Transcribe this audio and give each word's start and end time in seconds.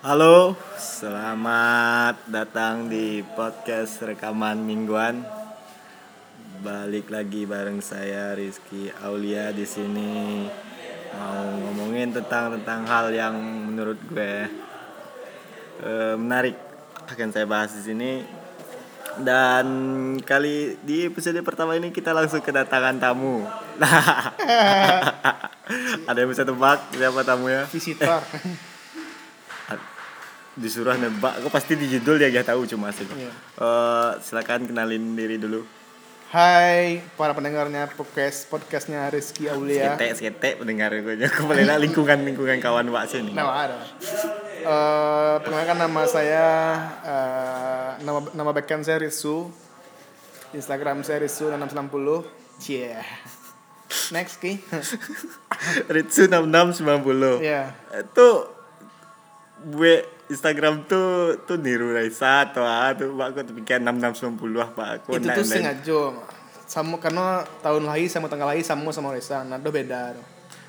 Halo, 0.00 0.56
selamat 0.80 2.24
datang 2.24 2.88
di 2.88 3.20
podcast 3.36 4.00
rekaman 4.00 4.64
mingguan. 4.64 5.20
Balik 6.64 7.12
lagi 7.12 7.44
bareng 7.44 7.84
saya 7.84 8.32
Rizky 8.32 8.88
Aulia 9.04 9.52
di 9.52 9.68
sini 9.68 10.48
mau 11.12 11.52
ngomongin 11.52 12.16
tentang 12.16 12.56
tentang 12.56 12.88
hal 12.88 13.12
yang 13.12 13.36
menurut 13.44 14.00
gue 14.08 14.48
eh, 15.84 16.16
menarik 16.16 16.56
akan 17.04 17.28
saya 17.36 17.44
bahas 17.44 17.76
di 17.76 17.84
sini. 17.84 18.24
Dan 19.20 19.68
kali 20.24 20.80
di 20.80 21.12
episode 21.12 21.44
pertama 21.44 21.76
ini 21.76 21.92
kita 21.92 22.16
langsung 22.16 22.40
kedatangan 22.40 22.96
tamu. 22.96 23.44
Ada 26.08 26.24
yang 26.24 26.32
bisa 26.32 26.48
tebak 26.48 26.88
siapa 26.88 27.20
tamunya? 27.20 27.68
visitor 27.68 28.24
disuruh 30.58 30.98
nebak 30.98 31.46
kok 31.46 31.52
pasti 31.54 31.78
di 31.78 31.86
judul 31.86 32.18
dia 32.18 32.30
gak 32.34 32.50
tahu 32.50 32.66
cuma 32.66 32.90
sih. 32.90 33.06
Iya. 33.06 33.30
Eh, 33.34 34.10
silakan 34.22 34.66
kenalin 34.66 35.14
diri 35.14 35.38
dulu. 35.38 35.62
Hai 36.30 37.02
para 37.18 37.34
pendengarnya 37.34 37.90
podcast 37.94 38.46
podcastnya 38.46 39.06
Rizky 39.10 39.50
Aulia. 39.50 39.98
Skete 39.98 40.06
skete 40.18 40.50
pendengar 40.62 40.94
gue 40.94 41.18
kembali 41.18 41.66
lah 41.66 41.78
lingkungan 41.78 42.22
lingkungan 42.22 42.58
kawan 42.62 42.86
wak 42.90 43.10
sini. 43.10 43.34
Nama 43.34 43.52
ada. 43.66 43.78
Eh, 44.60 45.34
perkenalkan 45.42 45.78
nama 45.78 46.02
saya 46.06 46.46
eh, 47.02 47.90
nama 48.02 48.18
nama 48.34 48.50
backup 48.50 48.82
saya 48.82 49.02
Rizu 49.02 49.50
Instagram 50.54 51.06
saya 51.06 51.22
Rizu 51.22 51.50
690 51.50 52.66
yeah. 52.66 53.06
Next 54.14 54.38
ki. 54.38 54.58
Ritsu 55.94 56.30
6690 56.30 57.42
ya 57.42 57.74
itu 57.90 58.28
gue 59.60 59.94
Instagram 60.30 60.86
tuh 60.86 61.42
tuh 61.42 61.58
niru 61.58 61.90
Raisa 61.90 62.46
atau 62.46 62.62
ah 62.62 62.94
tuh 62.94 63.10
pak 63.18 63.34
aku 63.34 63.50
pikir 63.58 63.82
6690 63.82 64.62
ah 64.62 64.70
pak 64.70 64.88
aku 65.02 65.08
itu 65.18 65.26
tuh 65.26 65.42
sengaja 65.44 66.00
sama 66.70 67.02
karena 67.02 67.42
tahun 67.60 67.82
lahir 67.82 68.06
sama 68.06 68.30
tanggal 68.30 68.46
lahir 68.46 68.62
sama 68.62 68.94
sama 68.94 69.10
Reza 69.10 69.42
nah 69.42 69.58
itu 69.58 69.74
beda 69.74 70.14
tuh. 70.14 70.26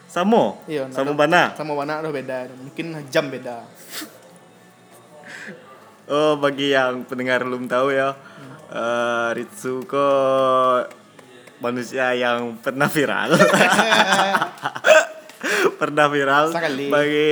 Samo 0.09 0.59
iya 0.65 0.89
nah, 0.89 0.97
Samo 0.97 1.13
itu- 1.13 1.19
mana 1.21 1.53
sama 1.53 1.77
mana 1.77 2.01
itu 2.01 2.09
beda 2.09 2.37
mungkin 2.57 2.85
jam 3.07 3.29
beda. 3.29 3.61
Oh 6.11 6.35
bagi 6.35 6.75
yang 6.75 7.07
pendengar 7.07 7.39
belum 7.39 7.71
tahu 7.71 7.95
ya 7.95 8.11
eh, 8.67 9.29
Ritsu 9.31 9.79
kok 9.87 10.91
manusia 11.63 12.11
yang 12.11 12.59
pernah 12.59 12.91
viral 12.91 13.31
pernah 15.81 16.05
viral. 16.07 16.53
Sekali. 16.53 16.87
Bagi 16.87 17.31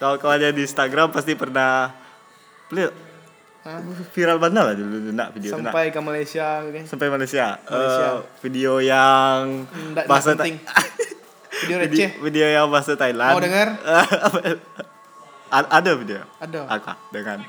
kawan-kawannya 0.00 0.50
di 0.52 0.62
Instagram 0.64 1.12
pasti 1.12 1.32
pernah 1.36 1.92
beliau 2.66 2.90
Hah? 3.66 3.82
viral 4.14 4.38
banget 4.38 4.62
lah 4.62 4.74
dulu 4.78 5.10
nak 5.10 5.34
video 5.34 5.50
sampai 5.58 5.90
nak. 5.90 5.94
ke 5.94 6.00
Malaysia 6.02 6.46
okay. 6.62 6.82
sampai 6.86 7.06
Malaysia, 7.10 7.46
eh, 7.66 7.70
Malaysia. 7.74 8.06
Uh, 8.06 8.18
video 8.42 8.72
yang 8.78 9.66
hmm, 9.66 9.90
Nggak, 9.94 10.06
bahasa 10.06 10.34
nggak 10.34 10.38
penting. 10.38 10.56
video 11.62 11.76
receh 11.82 11.90
video, 11.90 12.22
video 12.22 12.46
yang 12.46 12.66
bahasa 12.70 12.94
Thailand 12.94 13.34
mau 13.34 13.42
dengar 13.42 13.68
ada 15.78 15.90
video 15.98 16.22
ada 16.38 16.58
ah, 16.66 16.78
apa 16.78 16.94
dengan 17.10 17.42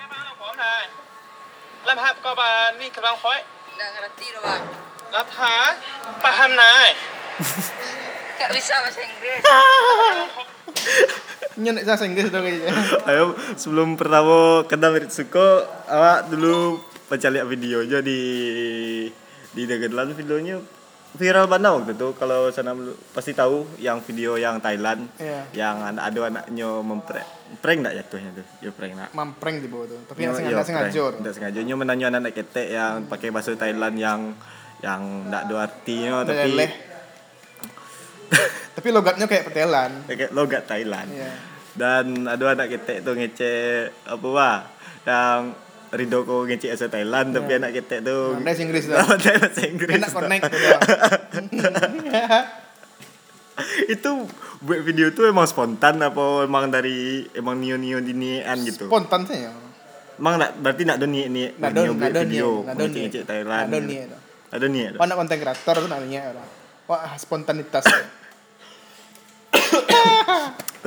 Lam 1.88 2.04
kau 2.20 2.36
bani 2.36 2.84
ni 2.84 2.92
kerang 2.92 3.16
koi. 3.24 3.40
Dah 3.80 3.88
ngerti 3.96 4.36
dah 4.36 4.42
bang. 4.44 4.64
Lap 5.16 5.28
paham 6.20 6.52
nai. 6.52 8.04
Gak 8.38 8.52
bisa 8.54 8.74
bahasa 8.86 9.02
Inggris. 9.02 9.42
Nyenek 11.62 11.84
bahasa 11.90 12.06
Inggris 12.06 12.30
dong 12.30 12.46
kayaknya. 12.46 12.74
Ayo 13.10 13.34
sebelum 13.58 13.98
pertama 13.98 14.62
kenal 14.70 14.94
Ritsuko, 14.94 15.66
awak 15.90 16.30
dulu 16.30 16.78
baca 17.10 17.28
lihat 17.34 17.50
videonya 17.50 18.00
di 18.06 18.20
di 19.58 19.62
Netherlands 19.66 20.14
videonya 20.14 20.62
viral 21.18 21.50
banget 21.50 21.64
nah 21.66 21.72
waktu 21.81 21.97
itu. 21.97 22.08
Kalau 22.14 22.53
sana 22.53 22.78
pasti 23.16 23.34
tahu 23.34 23.66
yang 23.81 24.06
video 24.06 24.38
yang 24.38 24.62
Thailand 24.62 25.09
iya. 25.18 25.50
yang 25.58 25.81
anak 25.81 26.14
ada 26.14 26.20
anaknya 26.30 26.70
memprank 26.86 27.28
prank 27.64 27.80
enggak 27.81 27.96
jatuhnya 28.06 28.30
tuh? 28.38 28.46
Ya 28.62 28.70
prank 28.70 28.94
enggak 28.94 29.09
memprank 29.18 29.58
di 29.64 29.70
bawah 29.72 29.88
tuh. 29.90 30.00
Tapi 30.14 30.20
yang 30.22 30.34
sengaja 30.38 30.53
iya, 30.53 30.68
sengaja 30.68 31.03
enggak 31.18 31.34
sengaja. 31.34 31.59
Nyo 31.66 31.76
menanya 31.80 32.06
anak 32.14 32.22
anak 32.22 32.34
ketek 32.38 32.68
yang 32.70 33.09
pakai 33.09 33.34
bahasa 33.34 33.58
Thailand 33.58 33.97
yang 33.97 34.38
yang 34.86 35.02
enggak 35.26 35.50
ada 35.50 35.56
artinya 35.66 36.22
tapi 36.22 36.53
tapi 38.76 38.88
logatnya 38.90 39.26
kayak 39.26 39.44
petelan 39.48 39.92
kayak 40.06 40.32
logat 40.32 40.64
Thailand 40.66 41.10
Iya. 41.10 41.32
dan 41.74 42.06
ada 42.26 42.44
anak 42.52 42.68
ketek 42.70 43.02
tuh 43.02 43.14
ngecek 43.14 44.06
apa 44.06 44.28
wah 44.28 44.60
yang 45.04 45.56
Rido 45.88 46.22
kok 46.22 46.44
ngecek 46.46 46.70
bahasa 46.70 46.88
Thailand 46.88 47.28
tapi 47.32 47.52
anak 47.54 47.72
ketek 47.74 48.04
tuh 48.04 48.36
Nah, 48.36 48.44
bahasa 48.44 48.62
Inggris 48.62 48.84
tuh. 48.90 48.96
Pandai 48.98 49.36
bahasa 49.40 49.62
Inggris 49.64 49.94
enak 49.94 50.12
connect 50.12 50.44
udah. 50.44 50.80
itu 53.88 54.10
buat 54.59 54.82
video 54.84 55.09
tuh 55.09 55.26
emang 55.26 55.50
spontan 55.50 55.98
apa 55.98 56.46
emang 56.46 56.70
dari 56.70 57.26
emang 57.34 57.58
nio 57.58 57.74
nio 57.74 57.98
dinian 57.98 58.54
gitu 58.62 58.86
spontan 58.86 59.26
sih 59.26 59.42
ya 59.42 59.54
emang 60.18 60.38
nak 60.38 60.54
berarti 60.58 60.82
nak 60.86 60.98
ada 60.98 61.08
ada- 61.74 61.90
buat 61.90 62.09
ada 62.12 62.22
video 62.22 62.48
niat, 62.62 62.64
nggak 62.64 62.76
ada 62.76 62.84
ngecek 62.84 63.02
ngecek 63.02 63.18
niat. 63.18 63.26
Thailand 63.26 63.66
ada 63.66 63.78
gitu. 63.78 63.88
niat. 63.88 64.09
ada 64.48 64.66
niat 64.68 64.92
oh 64.94 65.04
anak 65.04 65.18
konten 65.18 65.38
kreator 65.40 65.76
tuh 65.78 65.90
wah 66.86 67.14
spontanitas 67.18 67.84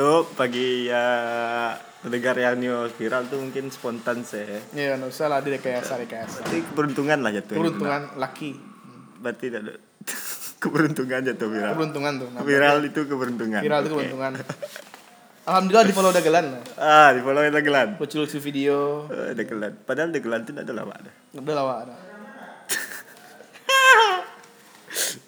tuh 0.01 0.25
bagi 0.33 0.89
ya 0.89 1.05
pendengar 2.01 2.33
yang 2.41 2.57
nio 2.57 2.89
viral 2.89 3.29
tuh 3.29 3.37
mungkin 3.37 3.69
spontan 3.69 4.25
sih. 4.25 4.49
Ya 4.73 4.97
nggak 4.97 5.13
usah 5.13 5.29
lah 5.29 5.45
direkayasa 5.45 6.01
rekayasa 6.01 6.41
Berarti 6.41 6.65
keberuntungan 6.73 7.21
lah 7.21 7.29
jatuh 7.37 7.61
keberuntungan 7.61 8.17
laki. 8.17 8.57
Berarti 9.21 9.53
tidak 9.53 9.61
ada 9.61 9.77
keberuntungan 10.65 11.21
jatuh 11.29 11.53
viral. 11.53 11.77
Keberuntungan 11.77 12.17
tuh 12.17 12.33
nah, 12.33 12.41
viral 12.41 12.81
itu 12.89 13.05
keberuntungan. 13.05 13.61
viral 13.61 13.85
itu 13.85 13.93
Oke. 13.93 13.95
keberuntungan. 14.01 14.41
Alhamdulillah 15.41 15.85
di 15.85 15.95
follow 15.97 16.13
dagelan 16.17 16.45
ah 16.81 17.13
di 17.13 17.21
follow 17.21 17.45
dagelan 17.45 18.01
lucu-lucu 18.01 18.41
video. 18.41 19.05
Eh, 19.13 19.37
dagelan 19.37 19.85
padahal 19.85 20.17
dagelan 20.17 20.49
itu 20.49 20.57
tidak 20.57 20.65
ada 20.65 20.81
lama 20.81 20.97
ada. 20.97 21.13
Udah 21.37 21.53
lah 21.53 21.69
Wak, 21.69 21.85
ada. 21.85 21.93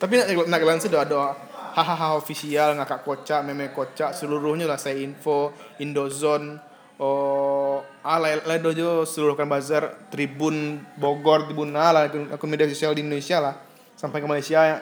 Tapi 0.00 0.16
nak 0.16 0.48
dagelan 0.48 0.80
sih 0.80 0.88
udah 0.88 1.04
ada 1.04 1.51
hahaha 1.72 2.20
official 2.20 2.76
ngakak 2.76 3.00
kocak 3.00 3.40
meme 3.42 3.72
kocak 3.72 4.12
seluruhnya 4.12 4.68
lah 4.68 4.76
saya 4.76 5.00
info 5.00 5.56
Indozone 5.80 6.60
oh 7.00 7.80
ah 8.04 8.18
lain 8.20 8.60
dojo 8.60 9.08
seluruh 9.08 9.34
kan 9.34 9.48
bazar 9.48 10.08
Tribun 10.12 10.84
Bogor 11.00 11.48
Tribun 11.48 11.72
A 11.74 11.90
lah 11.90 12.02
akun, 12.12 12.48
media 12.52 12.68
sosial 12.68 12.92
di 12.92 13.00
Indonesia 13.00 13.40
lah 13.40 13.54
sampai 13.96 14.20
ke 14.20 14.28
Malaysia 14.28 14.60
ya. 14.60 14.78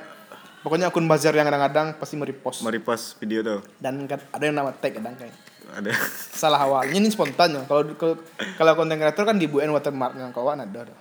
pokoknya 0.61 0.93
akun 0.93 1.09
bazar 1.09 1.33
yang 1.33 1.49
kadang-kadang 1.49 1.97
pasti 1.97 2.21
merepost. 2.21 2.61
Merepost 2.61 3.17
video 3.17 3.41
tuh. 3.41 3.61
Dan 3.81 4.05
kan 4.05 4.21
ada 4.29 4.45
yang 4.45 4.53
nama 4.53 4.77
tag 4.77 4.93
kadang 4.93 5.17
kayak. 5.17 5.33
Ada. 5.73 5.89
Salah 6.41 6.61
awalnya 6.61 7.00
ini 7.00 7.09
spontan 7.09 7.56
ya. 7.56 7.62
Kalau 7.65 7.97
kalau- 7.97 8.77
konten 8.77 9.00
kreator 9.00 9.25
kan 9.25 9.41
di 9.41 9.49
UN 9.49 9.73
watermarknya 9.73 10.29
kawan 10.37 10.69
ada 10.69 10.84
ada. 10.84 10.97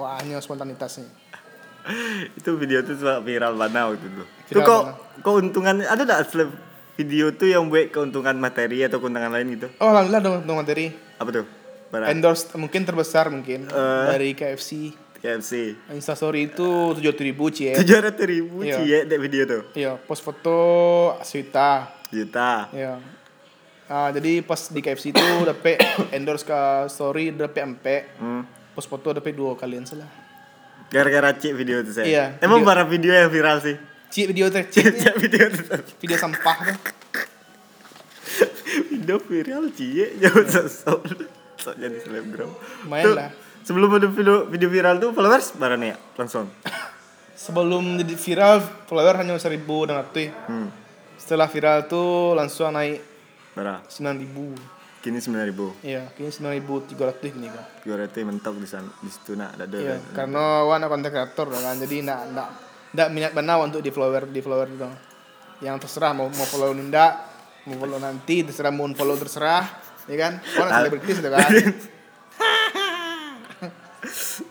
Wah 0.00 0.16
hanya 0.16 0.40
spontanitasnya 0.40 1.27
itu 2.34 2.50
video 2.56 2.80
tuh 2.82 2.94
sempat 2.94 3.20
viral 3.22 3.54
banget 3.54 3.82
waktu 3.84 4.06
itu. 4.06 4.24
Viral 4.48 4.64
tuh 4.64 4.64
kok 4.64 4.82
keuntungan 5.22 5.76
ada 5.82 6.02
tak 6.04 6.28
seleb 6.28 6.50
video 6.94 7.30
tuh 7.30 7.46
yang 7.46 7.70
buat 7.70 7.88
keuntungan 7.90 8.34
materi 8.34 8.82
atau 8.82 8.98
keuntungan 8.98 9.30
lain 9.30 9.54
gitu? 9.54 9.68
Oh 9.78 9.90
alhamdulillah 9.90 10.22
dong 10.22 10.36
dong 10.44 10.58
materi. 10.58 10.90
Apa 11.16 11.30
tuh? 11.30 11.46
Barang. 11.88 12.08
Endorse 12.12 12.52
mungkin 12.54 12.84
terbesar 12.84 13.32
mungkin 13.32 13.64
Eh. 13.64 14.04
dari 14.12 14.36
KFC 14.36 14.92
KFC 15.18 15.74
Instastory 15.90 16.46
itu 16.46 16.94
tujuh 16.94 17.10
ribu 17.18 17.50
cie. 17.50 17.74
tujuh 17.74 17.96
ratus 17.98 18.22
ribu 18.22 18.62
Iya. 18.62 18.76
cie 18.76 18.98
dek 19.02 19.18
video 19.18 19.42
tuh? 19.48 19.62
Iya 19.72 19.96
post 19.96 20.22
foto 20.22 20.56
Aswita 21.16 21.90
juta 22.12 22.68
iya. 22.72 23.00
Ah, 23.88 24.12
jadi 24.12 24.44
pas 24.44 24.68
di 24.68 24.84
KFC 24.84 25.16
itu 25.16 25.26
dapat 25.48 25.80
endorse 26.16 26.44
ke 26.44 26.60
story 26.92 27.32
dapat 27.32 27.64
empe 27.64 27.96
hmm. 28.20 28.42
post 28.76 28.84
foto 28.84 29.16
dapat 29.16 29.32
dua 29.32 29.56
kalian 29.56 29.88
salah 29.88 30.27
gara-gara 30.88 31.36
cik 31.36 31.52
video 31.52 31.84
tuh 31.84 31.92
saya 31.92 32.06
Iya, 32.08 32.24
emang 32.40 32.64
video- 32.64 32.68
para 32.68 32.82
video 32.88 33.12
yang 33.12 33.28
viral 33.28 33.60
sih? 33.60 33.76
Cik 34.08 34.26
video 34.32 34.48
teh 34.48 34.64
cik. 34.64 34.84
Cik 35.04 35.14
video 35.20 35.44
tuh 35.52 35.64
video 36.00 36.16
sampah 36.16 36.56
tuh 36.64 36.76
video 38.92 39.16
viral 39.20 39.64
cie 39.72 40.16
jauh 40.16 40.44
sosok. 40.52 41.00
Sok 41.58 41.74
jadi 41.76 41.96
selebgram. 42.00 42.50
Tuh, 42.88 43.14
lah. 43.16 43.30
sebelum 43.66 44.00
ada 44.00 44.08
video 44.08 44.48
video 44.48 44.68
viral 44.70 44.96
tuh 44.96 45.10
followers 45.12 45.52
barang 45.56 45.82
ya? 45.84 45.96
Langsung. 46.16 46.48
Sebelum 47.36 48.00
jadi 48.00 48.14
viral 48.16 48.56
follower 48.88 49.14
hanya 49.20 49.36
seribu 49.36 49.84
dan 49.86 50.02
ratus 50.02 50.32
hmm. 50.48 50.68
setelah 51.20 51.46
viral 51.46 51.84
tuh 51.84 52.34
langsung 52.34 52.72
naik 52.72 53.04
berapa? 53.52 53.84
sembilan 53.90 54.16
ribu 54.22 54.46
kini 54.98 55.18
sembilan 55.18 55.46
ribu. 55.46 55.66
Iya 55.80 56.10
kini 56.12 56.28
sembilan 56.28 56.54
ribu 56.58 56.74
tiga 56.84 57.06
ratus 57.06 57.30
gini 57.30 57.46
kan 57.46 57.64
dua 57.86 57.96
ratus 58.02 58.18
mentok 58.20 58.54
di 58.58 58.68
sana 58.68 58.90
di 58.98 59.10
situ 59.10 59.32
nak 59.34 59.54
ada 59.54 59.64
iya 59.78 59.94
ada 59.96 60.10
karena 60.12 60.44
wan 60.66 60.82
konten 60.84 61.10
kreator 61.10 61.46
kan. 61.48 61.76
Jadi 61.78 61.96
nak 62.02 62.20
nak 62.34 62.48
nak 62.88 63.08
minat 63.12 63.32
benar 63.32 63.62
untuk 63.62 63.78
di 63.78 63.90
follower 63.90 64.26
di 64.26 64.40
follower 64.40 64.68
gitu. 64.68 64.88
Yang 65.62 65.86
terserah 65.86 66.14
mau 66.14 66.26
mau 66.26 66.46
follow 66.46 66.74
ndak 66.74 67.12
mau 67.66 67.76
follow 67.78 67.98
nanti 67.98 68.42
terserah 68.42 68.74
mau 68.74 68.86
follow 68.90 69.14
terserah 69.14 69.64
ya 70.06 70.16
kan? 70.18 70.32
Orang 70.56 70.70
selebritis 70.72 71.16
itu 71.18 71.30
kan. 71.30 71.48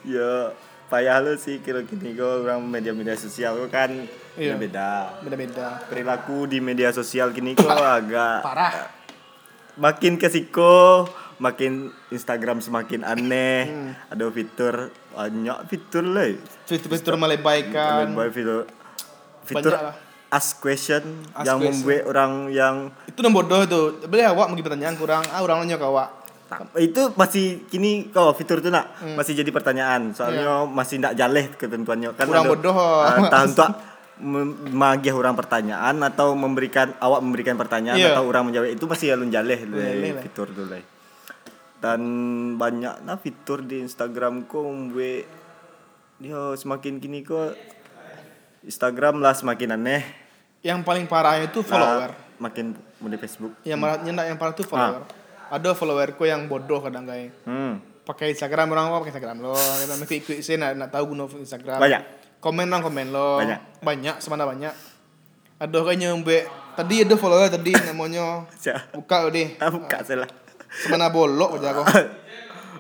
Ya 0.08 0.56
payah 0.88 1.20
lu 1.20 1.36
sih 1.36 1.60
kira 1.60 1.84
gini 1.84 2.16
kok 2.16 2.48
orang 2.48 2.64
media-media 2.64 3.16
sosial 3.20 3.60
kok 3.66 3.72
kan 3.72 3.92
Iya. 4.38 4.54
beda 4.54 5.18
beda-beda. 5.26 5.82
Perilaku 5.90 6.46
di 6.46 6.62
media 6.62 6.94
sosial 6.94 7.34
gini 7.34 7.58
kok 7.58 7.68
agak 7.68 8.46
parah 8.46 8.72
makin 9.78 10.18
ke 10.18 10.28
siko 10.28 11.06
makin 11.38 11.90
Instagram 12.10 12.60
semakin 12.60 13.02
aneh 13.02 13.62
Hmm. 13.64 13.92
ada 14.10 14.26
fitur 14.28 14.90
banyak 15.12 15.58
fitur 15.66 16.04
lah 16.04 16.34
fitur-fitur 16.66 17.14
melebaikan 17.16 18.10
Banyak 18.10 18.34
fitur 18.34 18.66
fitur 19.44 19.72
lah. 19.72 19.94
ask 20.28 20.58
question 20.58 21.02
Ask 21.32 21.46
yang 21.46 21.58
question. 21.58 21.78
membuat 21.78 22.02
orang 22.08 22.32
yang 22.50 22.76
itu 23.06 23.18
yang 23.18 23.32
bodoh 23.32 23.62
itu 23.62 23.80
boleh 24.04 24.26
awak 24.26 24.50
mungkin 24.50 24.66
pertanyaan 24.66 24.96
kurang 24.96 25.24
ah 25.28 25.40
orang 25.40 25.62
nanya 25.62 25.78
awak 25.80 26.10
itu 26.76 27.12
masih 27.14 27.68
kini 27.68 28.08
kalau 28.08 28.32
fitur 28.32 28.58
itu 28.58 28.68
nak 28.68 28.96
Hmm. 28.98 29.14
masih 29.14 29.36
jadi 29.36 29.52
pertanyaan 29.52 30.10
soalnya 30.12 30.64
masih 30.66 30.98
tidak 30.98 31.14
jaleh 31.14 31.46
ketentuannya 31.52 32.16
kan. 32.16 32.24
Kurang 32.24 32.48
bodoh. 32.48 32.72
Ah, 32.72 33.20
entah 33.20 33.42
untuk 33.44 33.68
mem- 33.68 33.78
magih 34.74 35.14
orang 35.14 35.38
pertanyaan 35.38 36.02
atau 36.02 36.34
memberikan 36.34 36.94
awak 36.98 37.22
memberikan 37.22 37.54
pertanyaan 37.54 38.02
Iya. 38.02 38.18
atau 38.18 38.26
orang 38.26 38.50
menjawab 38.50 38.74
itu 38.74 38.86
masih 38.90 39.14
alun 39.14 39.30
jaleh 39.30 39.62
le, 39.70 40.18
fitur 40.26 40.50
tu 40.50 40.66
le. 40.66 40.82
dan 41.78 42.02
banyak 42.58 43.06
nah 43.06 43.22
fitur 43.22 43.62
di 43.62 43.86
Instagram 43.86 44.50
ko 44.50 44.66
membuat 44.66 45.30
dia 46.18 46.58
semakin 46.58 46.98
kini 46.98 47.22
ko 47.22 47.54
Instagram 48.66 49.22
lah 49.22 49.38
semakin 49.38 49.78
aneh. 49.78 50.02
Yang 50.66 50.84
paling 50.84 51.06
parah 51.06 51.40
itu 51.40 51.62
follower. 51.62 52.12
lah, 52.12 52.36
makin 52.42 52.74
mode 53.00 53.18
Facebook. 53.22 53.54
Yang 53.64 53.80
marah 53.80 53.98
nyendak 54.02 54.26
yang 54.28 54.38
parah 54.42 54.54
itu 54.58 54.66
follower. 54.66 55.06
Ada 55.48 55.70
followerku 55.78 56.28
yang 56.28 56.52
bodoh 56.52 56.84
kadang 56.84 57.08
guys 57.08 57.32
hmm. 57.48 58.04
pakai 58.04 58.36
Instagram 58.36 58.68
orang 58.76 58.92
apa 58.92 59.00
pakai 59.00 59.12
Instagram 59.16 59.38
lo. 59.40 59.56
Kita 59.56 59.96
mesti 59.96 60.16
ikut 60.20 60.38
sih 60.44 60.60
nak, 60.60 60.76
nak 60.76 60.90
tahu 60.92 61.16
guna 61.16 61.24
Instagram. 61.30 61.80
Banyak. 61.80 62.02
Komen 62.40 62.68
orang 62.68 62.82
komen 62.82 63.08
lo 63.10 63.38
Banyak. 63.38 63.60
banyak 63.82 64.16
semana 64.18 64.44
banyak 64.44 64.74
ada 65.58 65.78
kayaknya 65.82 66.14
mbak 66.14 66.44
tadi 66.74 67.02
ada 67.02 67.16
follower 67.16 67.50
tadi 67.50 67.74
namanya 67.74 68.46
buka 68.92 69.28
deh 69.28 69.58
ah, 69.58 69.70
buka 69.70 69.98
salah 70.02 70.30
semana 70.78 71.10
bolok 71.10 71.58
aja 71.58 71.74
kok 71.74 71.88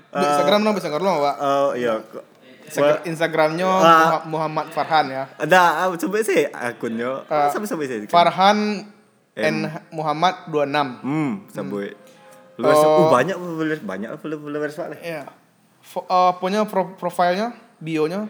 Di 0.07 0.23
Instagram 0.23 0.61
lo 0.61 0.71
bisa 0.71 0.87
ngerlo 0.87 1.11
pak 1.19 1.35
oh 1.37 1.71
iya 1.73 1.97
Instagramnya. 3.03 3.63
Muha- 3.63 4.25
Muhammad 4.27 4.67
Farhan 4.69 5.07
ya 5.07 5.23
Ada, 5.37 5.61
ah, 5.79 5.89
coba 5.89 6.19
sih 6.19 6.43
akunnya. 6.45 7.23
Ah, 7.25 7.47
sampai 7.47 7.63
sampai 7.63 7.87
sih. 7.87 8.07
Farhan 8.07 8.83
N 9.33 9.55
Muhammad 9.89 10.35
26 10.47 10.99
Hmm, 10.99 11.47
sampai. 11.47 11.95
Followers, 12.55 12.81
Oh. 12.81 13.05
oh. 13.05 13.07
banyak 13.07 13.37
followers, 13.37 13.79
banyak 13.79 14.09
followers 14.17 14.73
Pak. 14.75 14.87
Iya. 14.99 15.23
Fo- 15.79 16.03
uh, 16.03 16.35
punya 16.35 16.65
pro 16.65 16.91
profilnya, 16.91 17.53
bionya 17.77 18.27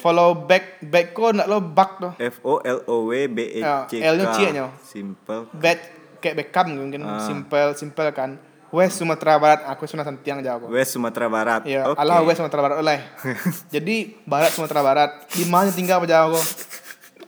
follow 0.00 0.48
back 0.48 0.80
back 0.82 1.12
ko 1.12 1.30
nak 1.30 1.46
lo 1.46 1.60
back 1.60 2.00
tuh. 2.00 2.12
F 2.16 2.40
O 2.42 2.58
L 2.58 2.80
O 2.88 3.06
W 3.06 3.28
B 3.28 3.38
E 3.54 3.60
C 3.86 4.00
K. 4.00 4.02
Ah, 4.02 4.10
L-nya 4.10 4.26
C 4.32 4.38
nya. 4.50 4.64
Simple. 4.80 5.52
Back 5.52 5.78
kayak 6.18 6.36
Beckham 6.36 6.72
mungkin 6.72 7.04
Ah. 7.04 7.20
simple 7.22 7.76
simple 7.76 8.08
kan. 8.10 8.40
West 8.70 9.02
Sumatera 9.02 9.34
Barat, 9.34 9.66
aku 9.66 9.82
Sumatera 9.82 10.14
Santiang 10.14 10.46
jauh. 10.46 10.70
West 10.70 10.94
Sumatera 10.94 11.26
Barat. 11.26 11.66
Iya, 11.66 11.90
Oke. 11.90 11.98
Allah 11.98 12.22
West 12.22 12.38
Sumatera 12.38 12.62
Barat 12.62 12.76
oleh. 12.78 12.98
Jadi 13.74 14.14
Barat 14.22 14.54
Sumatera 14.54 14.80
Barat, 14.80 15.10
di 15.34 15.42
mana 15.42 15.74
tinggal 15.74 15.98
apa 15.98 16.06
kok? 16.30 16.46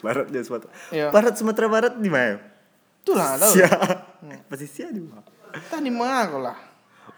Barat 0.07 0.31
dia 0.31 0.43
Sumatera. 0.47 0.71
Iya. 0.95 1.11
Barat 1.11 1.35
Sumatera 1.35 1.67
Barat 1.67 1.93
di 1.99 2.07
mana? 2.07 2.39
Itulah 3.03 3.35
tahu. 3.43 3.53
Sia. 3.59 3.71
Posisi 4.47 4.87
di 4.87 5.03
mana? 5.03 5.27
Tah 5.67 5.83
di 5.83 5.91
mana 5.91 6.31
kok 6.31 6.41
lah? 6.41 6.57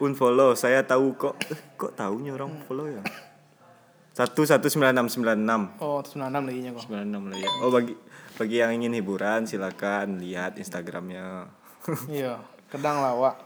Unfollow, 0.01 0.57
saya 0.57 0.81
tahu 0.81 1.13
kok. 1.15 1.37
Kok 1.77 1.93
tahunya 1.93 2.33
orang 2.33 2.65
follow 2.65 2.89
ya? 2.89 3.05
Satu 4.15 4.47
satu 4.47 4.71
sembilan 4.71 4.95
enam 4.95 5.09
sembilan 5.11 5.39
enam. 5.43 5.63
Oh, 5.83 5.99
96 5.99 6.47
lagi 6.47 6.61
nya 6.63 6.71
kok. 6.71 6.87
96 6.87 7.35
lah 7.35 7.39
ya. 7.43 7.51
Oh 7.67 7.71
bagi 7.75 7.95
bagi 8.39 8.57
yang 8.63 8.71
ingin 8.79 8.95
hiburan 8.95 9.43
silakan 9.51 10.23
lihat 10.23 10.55
Instagramnya. 10.55 11.51
Iya, 12.09 12.41
kadang 12.73 13.03
lah, 13.03 13.13
Wak. 13.13 13.37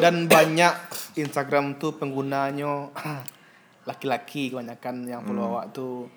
Dan 0.00 0.26
banyak 0.26 0.74
Instagram 1.20 1.76
tuh 1.76 1.94
penggunanya 2.00 2.88
laki-laki 3.88 4.50
kebanyakan 4.50 5.04
yang 5.04 5.20
follow 5.22 5.54
awak 5.54 5.70
tuh 5.76 6.08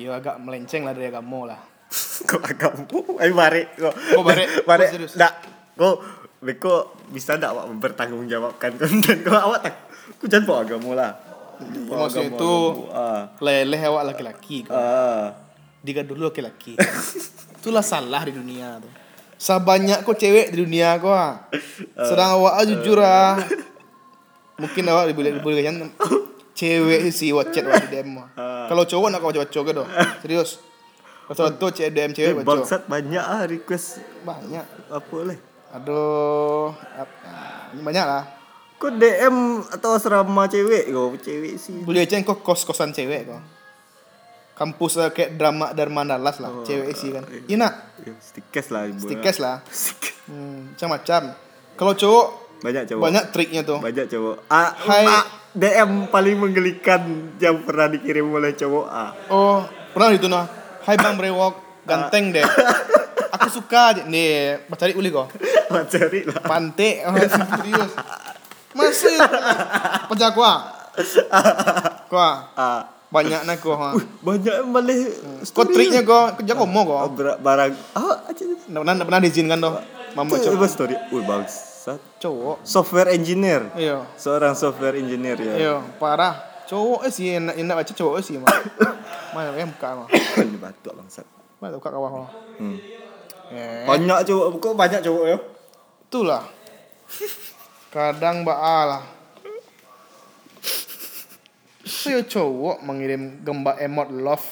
ya 0.00 0.16
agak 0.16 0.40
melenceng 0.40 0.88
lah 0.88 0.96
dari 0.96 1.12
agama 1.12 1.52
lah. 1.52 1.60
kok 2.32 2.42
agakmu? 2.42 3.20
Ayo 3.20 3.32
mari 3.36 3.68
kok. 3.76 3.92
Kok 3.92 4.24
mari? 4.24 4.44
mari. 4.64 4.84
Kok 4.88 4.92
serius? 4.96 5.12
Ndak. 5.20 5.32
Kok 5.76 5.96
Beko 6.40 6.96
bisa 7.12 7.36
ndak 7.36 7.52
awak 7.52 7.66
mempertanggungjawabkan 7.76 8.76
konten 8.80 9.16
kok 9.26 9.36
awak 9.36 9.60
tak 9.64 9.74
ku 10.16 10.24
jangan 10.28 10.44
bawa 10.48 10.58
agama 10.64 10.90
lah. 10.96 11.12
Ya, 11.56 11.96
maksudnya 11.96 12.28
itu 12.30 12.52
ah. 12.90 13.32
leleh 13.38 13.80
awak 13.82 14.12
laki-laki. 14.12 14.68
Ah. 14.68 15.32
Diga 15.80 16.02
dulu 16.02 16.28
laki-laki. 16.28 16.76
Itulah 17.58 17.80
salah 17.80 18.22
di 18.22 18.32
dunia 18.32 18.76
tuh. 18.76 18.92
Sebanyak 19.36 20.04
kok 20.04 20.16
cewek 20.16 20.52
di 20.52 20.60
dunia 20.60 20.96
kok. 20.96 21.08
ah. 21.08 21.48
Sedang 21.96 22.36
awak 22.36 22.52
ah, 22.56 22.64
jujur 22.64 22.98
ah. 23.00 23.40
Mungkin 24.56 24.84
awak 24.88 25.12
boleh 25.12 25.40
boleh 25.40 25.62
kan 25.62 25.76
cewek 26.52 27.08
sih 27.10 27.32
awak 27.32 27.52
di 27.52 27.60
DM. 27.60 28.16
ah. 28.16 28.66
Kalau 28.68 28.84
cowok 28.84 29.08
nak 29.08 29.20
kau 29.20 29.32
baca 29.32 29.44
gitu. 29.62 29.82
Serius. 30.20 30.50
Betul-betul 31.26 31.70
cewek 31.72 31.90
DM 31.90 32.10
cewek 32.12 32.30
Eh, 32.30 32.36
baca. 32.36 32.46
bangsat 32.46 32.82
banyak 32.86 33.20
ah 33.20 33.42
request 33.44 33.98
Banyak. 34.22 34.64
apa 34.88 35.16
leh. 35.24 35.38
Aduh, 35.74 36.70
ah, 37.26 37.68
ini 37.74 37.82
banyak 37.82 38.04
lah. 38.04 38.22
Kok 38.76 38.92
DM 38.92 39.36
atau 39.72 39.96
asrama 39.96 40.44
cewek 40.46 40.92
kok 40.92 41.24
cewek 41.24 41.54
sih. 41.56 41.80
Boleh 41.80 42.04
aja 42.04 42.20
kok 42.20 42.44
kos-kosan 42.44 42.92
cewek 42.92 43.24
kok. 43.24 43.40
Kampus 44.56 44.96
lah 44.96 45.12
kayak 45.12 45.36
drama 45.36 45.72
Darmandalas 45.72 46.40
lah, 46.40 46.64
cewek 46.64 46.92
sih 46.92 47.12
kan. 47.12 47.24
Iya 47.44 47.56
nak, 47.60 47.72
Ya, 48.00 48.12
Stikes 48.16 48.72
lah 48.72 48.88
stikes 48.96 49.36
lah. 49.36 49.60
Hmm, 50.28 50.72
macam-macam. 50.72 51.22
Kalau 51.76 51.92
cowok 51.92 52.26
Banyak 52.56 52.84
cowok. 52.88 53.02
banyak 53.04 53.24
triknya 53.36 53.60
tuh. 53.62 53.78
Banyak 53.80 54.06
cowok. 54.08 54.36
Ah, 54.48 54.72
Hai. 54.72 55.04
ah, 55.04 55.24
DM 55.52 56.08
paling 56.08 56.36
menggelikan 56.36 57.00
yang 57.36 57.60
pernah 57.64 57.88
dikirim 57.88 58.28
oleh 58.28 58.56
cowok 58.56 58.86
ah. 58.88 59.12
Oh, 59.28 59.60
pernah 59.92 60.08
itu 60.12 60.24
nah. 60.24 60.48
Hai 60.84 60.96
Bang 60.96 61.20
Brewok, 61.20 61.84
ganteng 61.84 62.32
deh. 62.32 62.44
Aku 63.36 63.48
suka 63.52 63.92
aja. 63.92 64.02
Nih, 64.04 64.56
cari 64.72 64.92
uli 64.92 65.12
kok. 65.12 65.28
Cari 65.92 66.24
lah. 66.24 66.40
Pante, 66.40 67.04
oh, 67.04 67.12
serius. 67.52 67.92
Masih. 68.76 69.16
Pajak 70.06 70.30
gua. 70.32 70.52
Gua. 72.06 72.30
Ah, 72.52 72.82
Banyak 73.06 73.42
nak 73.42 73.56
gua. 73.58 73.94
banyak 74.20 74.66
malah 74.66 74.98
Kok 75.42 75.64
triknya 75.66 76.02
kok, 76.02 76.38
kerja 76.38 76.52
komo 76.52 76.82
bar- 77.08 77.38
barang 77.38 77.72
ah 77.92 78.18
aja 78.26 78.42
Nggak 78.66 78.82
pernah, 78.82 78.94
pernah 79.00 79.20
diizinkan 79.20 79.58
tuh. 79.58 79.72
Mama 80.12 80.32
cowok. 80.34 80.64
story 80.66 80.96
wih 81.10 81.22
bangsat 81.22 82.00
Cowok. 82.18 82.60
software 82.62 83.10
engineer 83.10 83.68
Iya. 83.74 84.04
seorang 84.14 84.52
software 84.52 84.96
engineer 84.96 85.36
ya 85.36 85.54
Iya, 85.54 85.74
parah. 85.96 86.34
Cowok 86.66 87.04
eh 87.04 87.12
sih 87.12 87.30
enak 87.32 87.54
enak 87.54 87.74
baca 87.76 87.92
cowok 87.94 88.14
eh 88.16 88.24
sih 88.24 88.36
mah. 88.42 88.50
Mana 89.30 89.54
yang 89.54 89.70
buka 89.70 89.88
mah. 89.94 90.08
Ini 90.10 90.56
batuk 90.56 90.92
bangsat 90.94 91.24
Mana 91.56 91.76
buka 91.76 91.88
kawah 91.90 92.10
mah. 92.18 92.30
hmm. 92.58 92.76
Eh, 93.46 93.84
banyak 93.86 94.18
cowok 94.24 94.46
kok 94.58 94.74
banyak 94.74 95.00
cowok 95.00 95.24
ya 95.26 95.38
itulah. 96.02 96.42
Kadang 97.88 98.42
baalah. 98.42 99.04
Saya 101.86 102.22
cowok 102.22 102.82
mengirim 102.82 103.40
gambar 103.40 103.78
emot 103.78 104.08
love. 104.10 104.46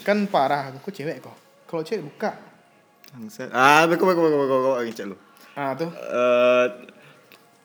Kan 0.00 0.28
parah, 0.28 0.70
aku 0.70 0.90
cewek 0.90 1.18
kok. 1.18 1.34
Kalau 1.66 1.82
cewek 1.82 2.04
buka. 2.04 2.30
ah 3.50 3.90
beko 3.90 4.06
beko 4.06 4.22
beko 4.22 4.36
beko 4.38 4.54
beko 4.54 4.72
ngecek 4.86 5.06
lu 5.10 5.16
Ah 5.58 5.74
tuh. 5.74 5.90
Eh, 5.90 6.66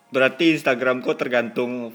berarti 0.10 0.58
Instagramku 0.58 1.14
tergantung 1.14 1.94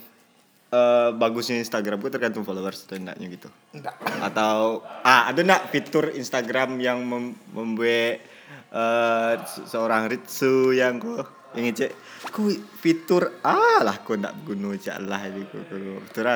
eh 0.70 1.08
bagusnya 1.10 1.58
Instagramku 1.58 2.06
tergantung 2.14 2.46
followers 2.46 2.87
atau 2.87 2.94
enggaknya 2.94 3.26
gitu 3.26 3.50
Enggak. 3.75 3.99
atau 4.22 4.87
ah 5.02 5.26
ada 5.26 5.42
nak 5.42 5.66
fitur 5.66 6.14
Instagram 6.14 6.78
yang 6.78 7.02
mem 7.02 7.34
membuat 7.50 8.22
se- 9.50 9.66
seorang 9.66 10.06
Ritsu 10.06 10.70
yang 10.70 11.02
kok 11.02 11.26
yang 11.57 11.64
ngecek 11.71 11.90
ku 12.30 12.50
fitur 12.78 13.42
ah 13.42 13.83
lah 13.83 13.99
kau 14.07 14.14
nak 14.14 14.35
guna 14.47 14.76
cak 14.78 14.97
lah 15.02 15.21
ini 15.26 15.42
ku 15.50 15.59
fitur 15.62 16.26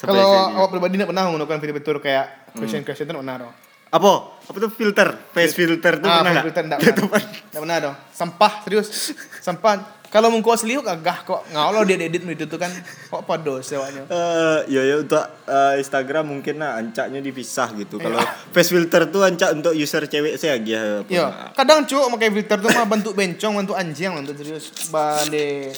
Sampai 0.00 0.16
Kalau 0.16 0.56
awak 0.56 0.68
pribadi 0.72 0.96
tidak 0.96 1.12
pernah 1.12 1.28
menggunakan 1.28 1.60
fitur-fitur 1.60 1.96
kayak 2.00 2.24
question 2.56 2.80
question 2.88 3.04
itu 3.04 3.12
pernah 3.20 3.36
dong. 3.36 3.52
apa? 3.90 4.12
Apa 4.48 4.56
tuh 4.56 4.70
filter? 4.72 5.08
Face 5.34 5.52
filter 5.52 6.00
tuh 6.00 6.08
ah, 6.08 6.24
pernah 6.24 6.32
nggak 6.32 6.46
filter 6.48 6.62
enggak 6.64 6.80
pernah. 6.88 7.20
Enggak 7.20 7.60
pernah. 7.60 7.76
Dong. 7.84 7.96
Sampah 8.08 8.52
serius. 8.64 8.88
Sampah 9.46 9.99
Kalau 10.10 10.26
mungko 10.26 10.50
asli 10.50 10.74
kok 10.74 10.90
agak 10.90 11.22
kok 11.22 11.46
ngawal 11.54 11.86
dia 11.86 11.94
edit 11.94 12.26
itu 12.26 12.42
tuh 12.50 12.58
kan 12.58 12.66
kok 13.06 13.22
podo 13.22 13.62
sewanya. 13.62 14.02
Eh, 14.10 14.58
ya 14.74 14.82
ya 14.82 14.94
untuk 14.98 15.22
eh, 15.46 15.78
Instagram 15.78 16.26
mungkin 16.26 16.58
nah 16.58 16.82
ancaknya 16.82 17.22
dipisah 17.22 17.70
gitu. 17.78 18.02
Kalau 18.02 18.18
face 18.50 18.74
filter 18.74 19.06
tuh 19.06 19.22
ancak 19.22 19.54
untuk 19.54 19.70
user 19.70 20.10
cewek 20.10 20.34
saya 20.34 20.58
aja. 20.58 21.06
Iya, 21.06 21.54
kadang 21.54 21.86
cuk 21.86 22.10
pakai 22.18 22.34
filter 22.34 22.58
tuh 22.58 22.70
mah 22.74 22.90
bentuk 22.90 23.14
bencong, 23.14 23.62
bentuk 23.62 23.78
anjing, 23.78 24.10
bentuk 24.10 24.34
serius 24.34 24.90
bande 24.90 25.70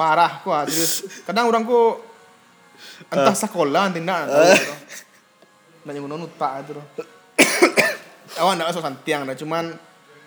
parah 0.00 0.40
kok 0.40 0.72
serius. 0.72 1.04
Kadang 1.28 1.52
orang 1.52 1.68
ku 1.68 2.00
entah 3.12 3.36
sekolah 3.36 3.92
tindak 3.92 4.32
Nggak 5.84 5.92
nyenggunakan 5.92 6.24
utak 6.24 6.52
itu 6.64 6.72
loh. 6.72 6.86
Awak 8.40 8.52
nggak 8.56 8.68
masuk 8.72 8.82
santiang 8.82 9.28
dah, 9.28 9.36
cuman 9.36 9.76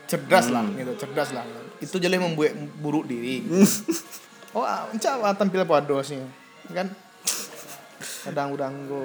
cerdas 0.05 0.53
lah 0.53 0.61
gitu, 0.77 0.93
cerdas 0.93 1.33
lah. 1.33 1.45
Itu 1.79 1.95
jadi 1.95 2.15
membuat 2.15 2.53
buruk 2.77 3.07
diri. 3.07 3.43
oh, 4.55 4.63
encak 4.91 5.13
ah, 5.17 5.33
tampil 5.33 5.63
pada 5.63 5.97
sih, 6.01 6.19
kan? 6.69 6.91
Kadang 8.19 8.55
ku 8.85 8.99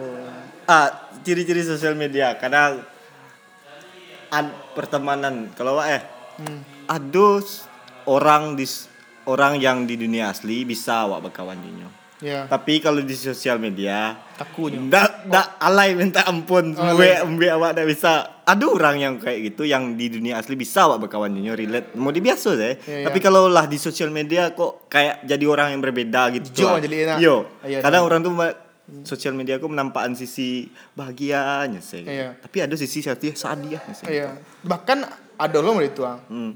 Ah, 0.66 0.90
ciri-ciri 1.22 1.62
sosial 1.62 1.94
media 1.94 2.34
kadang 2.34 2.82
ad, 4.28 4.46
pertemanan 4.74 5.54
kalau 5.54 5.78
Wak, 5.78 5.86
eh 5.88 6.02
hmm. 6.42 6.60
ada 6.90 7.28
s- 7.38 7.70
orang 8.04 8.58
di 8.58 8.66
orang 9.24 9.56
yang 9.56 9.86
di 9.86 9.94
dunia 9.94 10.34
asli 10.34 10.66
bisa 10.66 11.06
awak 11.06 11.30
berkawan 11.30 11.56
dinyo. 11.56 11.88
ya 12.18 12.50
Tapi 12.50 12.82
kalau 12.82 12.98
di 13.00 13.14
sosial 13.14 13.56
media 13.56 14.18
kakunya. 14.34 14.82
ndak 14.82 15.30
ndak 15.30 15.46
alay 15.62 15.94
minta 15.94 16.26
ampun 16.26 16.74
Oh, 16.74 16.92
mbe 17.24 17.46
awak 17.48 17.78
ndak 17.78 17.86
bisa. 17.86 18.33
Ada 18.44 18.64
orang 18.68 18.96
yang 19.00 19.14
kayak 19.16 19.40
gitu 19.52 19.64
yang 19.64 19.96
di 19.96 20.12
dunia 20.12 20.36
asli 20.36 20.52
bisa 20.52 20.84
awak 20.84 21.08
berkawan 21.08 21.32
dinyo 21.32 21.56
relate. 21.56 21.96
Mau 21.96 22.12
di 22.12 22.20
biasa 22.20 22.48
saya. 22.52 22.76
Iya, 22.76 23.08
Tapi 23.08 23.18
iya. 23.18 23.24
kalau 23.24 23.48
lah 23.48 23.64
di 23.64 23.80
sosial 23.80 24.12
media 24.12 24.52
kok 24.52 24.84
kayak 24.92 25.24
jadi 25.24 25.44
orang 25.48 25.72
yang 25.72 25.80
berbeda 25.80 26.28
gitu. 26.36 26.48
Jo 26.52 26.76
lah. 26.76 26.84
jadi 26.84 26.96
enak. 27.08 27.16
Yo. 27.24 27.48
Iya, 27.64 27.80
Kadang 27.80 28.04
iya. 28.04 28.08
orang 28.12 28.20
tuh 28.20 28.32
sosial 29.08 29.32
media 29.32 29.56
aku 29.56 29.72
menampakkan 29.72 30.12
sisi 30.12 30.68
bahagianya 30.92 31.80
saya. 31.80 32.04
Iya. 32.04 32.28
Tapi 32.36 32.56
ada 32.60 32.76
sisi 32.76 33.00
sedih 33.00 33.32
sadiahnya 33.32 33.94
saya. 33.96 34.08
Iya. 34.12 34.28
Bahkan 34.60 34.98
ada 35.40 35.58
loh 35.64 35.80
itu 35.80 36.04
ah. 36.04 36.20
Hmm. 36.28 36.52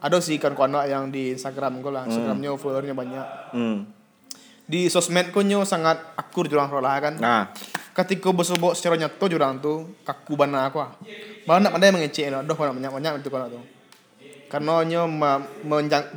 Ada 0.00 0.16
sih 0.24 0.40
kan 0.40 0.56
anak 0.56 0.88
yang 0.88 1.12
di 1.12 1.36
Instagram 1.36 1.84
gue 1.84 1.92
lah, 1.92 2.08
Instagramnya 2.08 2.56
followernya 2.56 2.96
banyak. 2.96 3.26
Hmm. 3.52 3.84
Di 4.64 4.88
sosmed 4.88 5.34
nyo 5.34 5.66
sangat 5.68 6.16
akur 6.16 6.48
jurang 6.48 6.72
rolah 6.72 6.96
kan. 7.02 7.14
Nah, 7.20 7.52
Ketika 8.00 8.32
bosobok 8.32 8.72
secara 8.72 8.96
nyata 8.96 9.24
jurang 9.28 9.60
tuh 9.60 10.00
kaku 10.00 10.32
bana 10.40 10.72
aku 10.72 10.80
ah. 10.80 10.96
Malah 11.44 11.60
nak 11.68 11.72
pandai 11.76 11.92
mengecek 11.92 12.32
lah, 12.32 12.40
doh 12.40 12.56
banyak 12.56 12.80
banyak 12.80 12.92
banyak 12.96 13.12
itu 13.20 13.28
kan 13.28 13.52
tuh. 13.52 13.64
Karena 14.48 14.74
nyo 14.82 15.02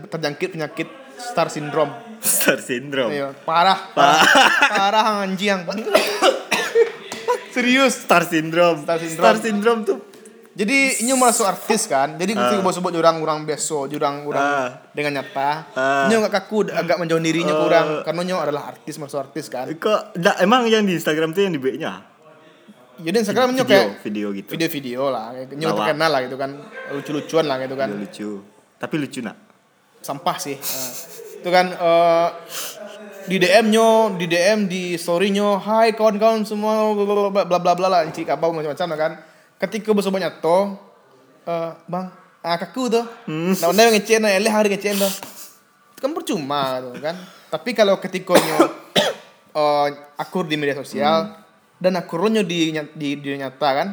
terjangkit 0.07 0.55
penyakit 0.55 0.87
star 1.19 1.51
syndrome. 1.51 1.91
star 2.23 2.63
syndrome. 2.63 3.11
Iya, 3.11 3.35
parah, 3.43 3.91
parah, 3.91 4.23
parah 4.71 5.05
anjing. 5.27 5.67
Serius. 7.53 7.99
Star 7.99 8.23
syndrome. 8.23 8.81
Star 8.87 8.97
syndrome. 8.97 9.19
Star 9.19 9.35
syndrome 9.37 9.81
tuh 9.83 10.12
Jadi 10.53 11.01
ini 11.01 11.17
masuk 11.17 11.49
artis 11.49 11.89
kan. 11.89 12.13
Jadi 12.13 12.37
ketika 12.37 12.61
bos 12.61 12.77
sebut 12.77 12.93
jurang 12.93 13.17
orang 13.17 13.41
biasa, 13.41 13.89
jurang 13.89 14.21
orang 14.23 14.45
Ah. 14.45 14.69
dengan 14.93 15.17
nyata. 15.17 15.49
Ah. 15.73 16.05
Nyo 16.05 16.21
nggak 16.21 16.33
kaku 16.33 16.69
agak 16.69 17.01
menjauh 17.01 17.17
dirinya 17.17 17.57
kurang 17.57 18.05
karena 18.05 18.21
nyo 18.21 18.37
adalah 18.37 18.69
artis 18.69 19.01
masuk 19.01 19.17
artis 19.19 19.49
kan. 19.49 19.65
kok 19.73 20.13
ndak 20.13 20.37
emang 20.39 20.69
yang 20.69 20.85
di 20.85 20.93
Instagram 20.93 21.33
tuh 21.33 21.41
yang 21.41 21.53
di 21.53 21.61
B-nya? 21.61 22.05
Jadi 22.93 23.15
Instagram 23.17 23.57
nyo 23.57 23.65
kayak 23.65 24.05
video 24.05 24.29
gitu. 24.29 24.53
video-video 24.53 25.09
lah, 25.09 25.33
nyo 25.33 25.73
Lawak. 25.73 25.77
terkenal 25.89 26.09
lah 26.13 26.21
gitu 26.21 26.37
kan, 26.37 26.49
lucu-lucuan 26.93 27.45
lah 27.49 27.57
gitu 27.57 27.73
kan. 27.73 27.89
Video 27.89 28.05
lucu. 28.05 28.31
Tapi 28.77 28.95
lucu 29.01 29.19
nak. 29.25 29.37
Sampah 30.05 30.37
sih. 30.37 30.53
Nah, 30.53 30.93
itu 31.41 31.49
kan 31.49 31.65
eh, 31.73 32.27
di 33.25 33.41
DM 33.41 33.73
nyo, 33.73 34.13
di 34.13 34.29
DM 34.29 34.69
di 34.69 34.93
story 35.01 35.33
nyo, 35.33 35.57
hai 35.57 35.97
kawan-kawan 35.97 36.45
semua 36.45 36.93
bla 36.93 37.41
bla 37.41 37.57
bla 37.57 37.73
bla 37.73 37.87
lah, 37.89 38.01
encik 38.05 38.29
apa 38.29 38.45
macam-macam 38.45 38.87
kan. 38.93 39.13
Ketika 39.63 39.95
bos 39.95 40.03
banyak 40.03 40.43
to, 40.43 40.75
eh 41.47 41.71
bang, 41.87 42.11
ah 42.43 42.55
kaku 42.59 42.91
tuh. 42.91 43.05
Nah, 43.31 43.71
anda 43.71 43.87
ngecen, 43.87 44.19
nah, 44.19 44.31
eleh 44.35 44.51
hari 44.51 44.67
ngecen 44.67 44.99
tuh. 44.99 45.13
Kan 46.03 46.11
percuma 46.11 46.83
tuh 46.83 46.99
kan. 46.99 47.15
Tapi 47.47 47.71
kalau 47.71 47.95
ketika 48.03 48.35
nyo 48.35 48.57
eh, 49.63 49.87
akur 50.19 50.43
di 50.43 50.59
media 50.59 50.75
sosial 50.75 51.31
dan 51.79 51.95
akurnya 51.95 52.43
di, 52.43 52.75
di 52.91 53.15
di 53.15 53.27
nyata 53.39 53.69
kan, 53.71 53.87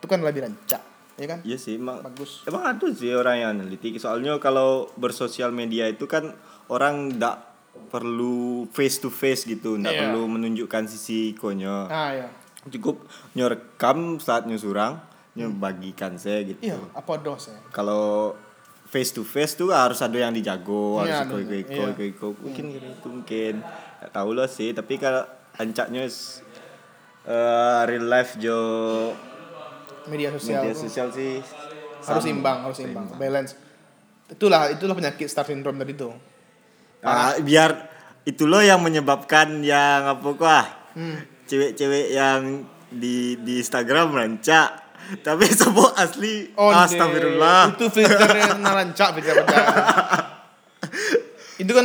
itu 0.00 0.06
kan 0.08 0.24
lebih 0.24 0.48
rancak, 0.48 0.80
ya 1.20 1.26
kan? 1.28 1.38
Iya 1.44 1.60
sih, 1.60 1.76
emang 1.76 2.00
Bagus. 2.00 2.40
Emang 2.48 2.64
ada 2.64 2.86
sih 2.96 3.12
orang 3.12 3.36
yang 3.36 3.52
neliti. 3.60 3.92
Soalnya 4.00 4.40
kalau 4.40 4.88
bersosial 4.96 5.52
media 5.52 5.84
itu 5.84 6.08
kan 6.08 6.32
orang 6.72 7.20
ndak 7.20 7.44
perlu 7.92 8.64
face 8.72 9.04
to 9.04 9.12
face 9.12 9.44
gitu, 9.44 9.76
ndak 9.76 9.92
Iya. 9.92 10.00
perlu 10.08 10.32
menunjukkan 10.32 10.88
sisi 10.88 11.36
konyo. 11.36 11.92
Ah 11.92 12.16
ya. 12.16 12.28
Cukup 12.72 13.04
nyorekam 13.32 14.20
saat 14.20 14.44
nyusurang, 14.44 15.00
nyobagikan 15.32 16.14
saya 16.14 16.42
gitu. 16.44 16.58
Iya, 16.60 16.76
apa 16.90 17.12
dos 17.16 17.46
ya? 17.46 17.58
Kalau 17.70 18.34
face 18.84 19.10
to 19.10 19.22
face 19.22 19.54
tuh 19.54 19.70
harus 19.70 19.98
ada 19.98 20.16
yang 20.16 20.30
dijago, 20.30 20.98
Iya, 21.00 21.22
harus 21.22 21.46
iko 21.46 21.54
iko 21.54 21.82
iko 21.88 22.02
iko 22.04 22.26
mungkin 22.36 22.64
gitu 22.68 23.06
mungkin 23.06 23.54
Nggak 24.00 24.10
tahu 24.10 24.30
lah 24.32 24.48
sih 24.48 24.70
tapi 24.70 24.96
kalau 24.96 25.22
ancaknya 25.54 26.08
eh, 27.22 27.80
real 27.84 28.06
life 28.06 28.34
jo 28.36 28.58
Media 30.06 30.32
sosial. 30.32 30.64
media 30.64 30.72
tuh. 30.72 30.82
sosial 30.82 31.08
sih 31.10 31.38
harus 32.00 32.24
sama. 32.24 32.32
imbang 32.32 32.58
harus 32.64 32.78
imbang 32.80 33.06
balance 33.14 33.52
itulah 34.26 34.72
itulah 34.72 34.96
penyakit 34.96 35.28
star 35.28 35.44
syndrome 35.44 35.76
tadi 35.76 35.92
tuh 35.94 36.16
Ah, 37.00 37.36
biar 37.38 37.88
itu 38.22 38.44
loh 38.44 38.60
yang 38.60 38.80
menyebabkan 38.80 39.60
yang 39.60 40.04
apa 40.10 40.30
kah 40.34 40.66
Hmm. 40.90 41.22
cewek-cewek 41.46 42.10
yang 42.10 42.66
di 42.90 43.38
di 43.38 43.56
Instagram 43.56 44.10
rancak 44.10 44.89
tapi 45.26 45.44
semua 45.50 45.90
asli 45.96 46.54
Oh, 46.54 46.70
astagfirullah. 46.70 47.74
Itu 47.74 47.86
filternya 47.90 48.54
narancak 48.58 49.18
filter 49.18 49.36
itu 51.60 51.76
kan 51.76 51.84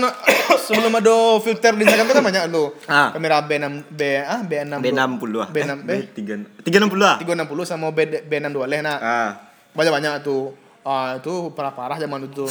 sebelum 0.55 0.87
ada 0.95 1.15
filter 1.43 1.75
di 1.75 1.83
Instagram 1.83 2.07
itu 2.07 2.15
kan 2.15 2.23
banyak 2.23 2.43
lo 2.47 2.71
Ah. 2.87 3.11
kamera 3.11 3.43
B6 3.43 3.91
B 3.91 4.01
ah 4.23 4.39
B6 4.39 4.71
B60 4.79 5.31
ah. 5.43 5.47
B6 5.51 5.71
B? 5.83 5.89
Tiga 6.15 6.33
tiga 6.63 6.77
enam 6.79 6.87
puluh 6.87 7.03
ah? 7.03 7.19
360 7.19 7.67
sama 7.67 7.91
B 7.91 8.07
B62 8.07 8.55
leh 8.71 8.79
nah 8.79 8.95
ah. 8.95 9.29
Banyak 9.75 9.91
banyak 9.91 10.13
tuh. 10.23 10.55
Ah 10.87 11.19
itu 11.19 11.51
parah 11.51 11.75
parah 11.75 11.99
zaman 11.99 12.23
itu 12.23 12.47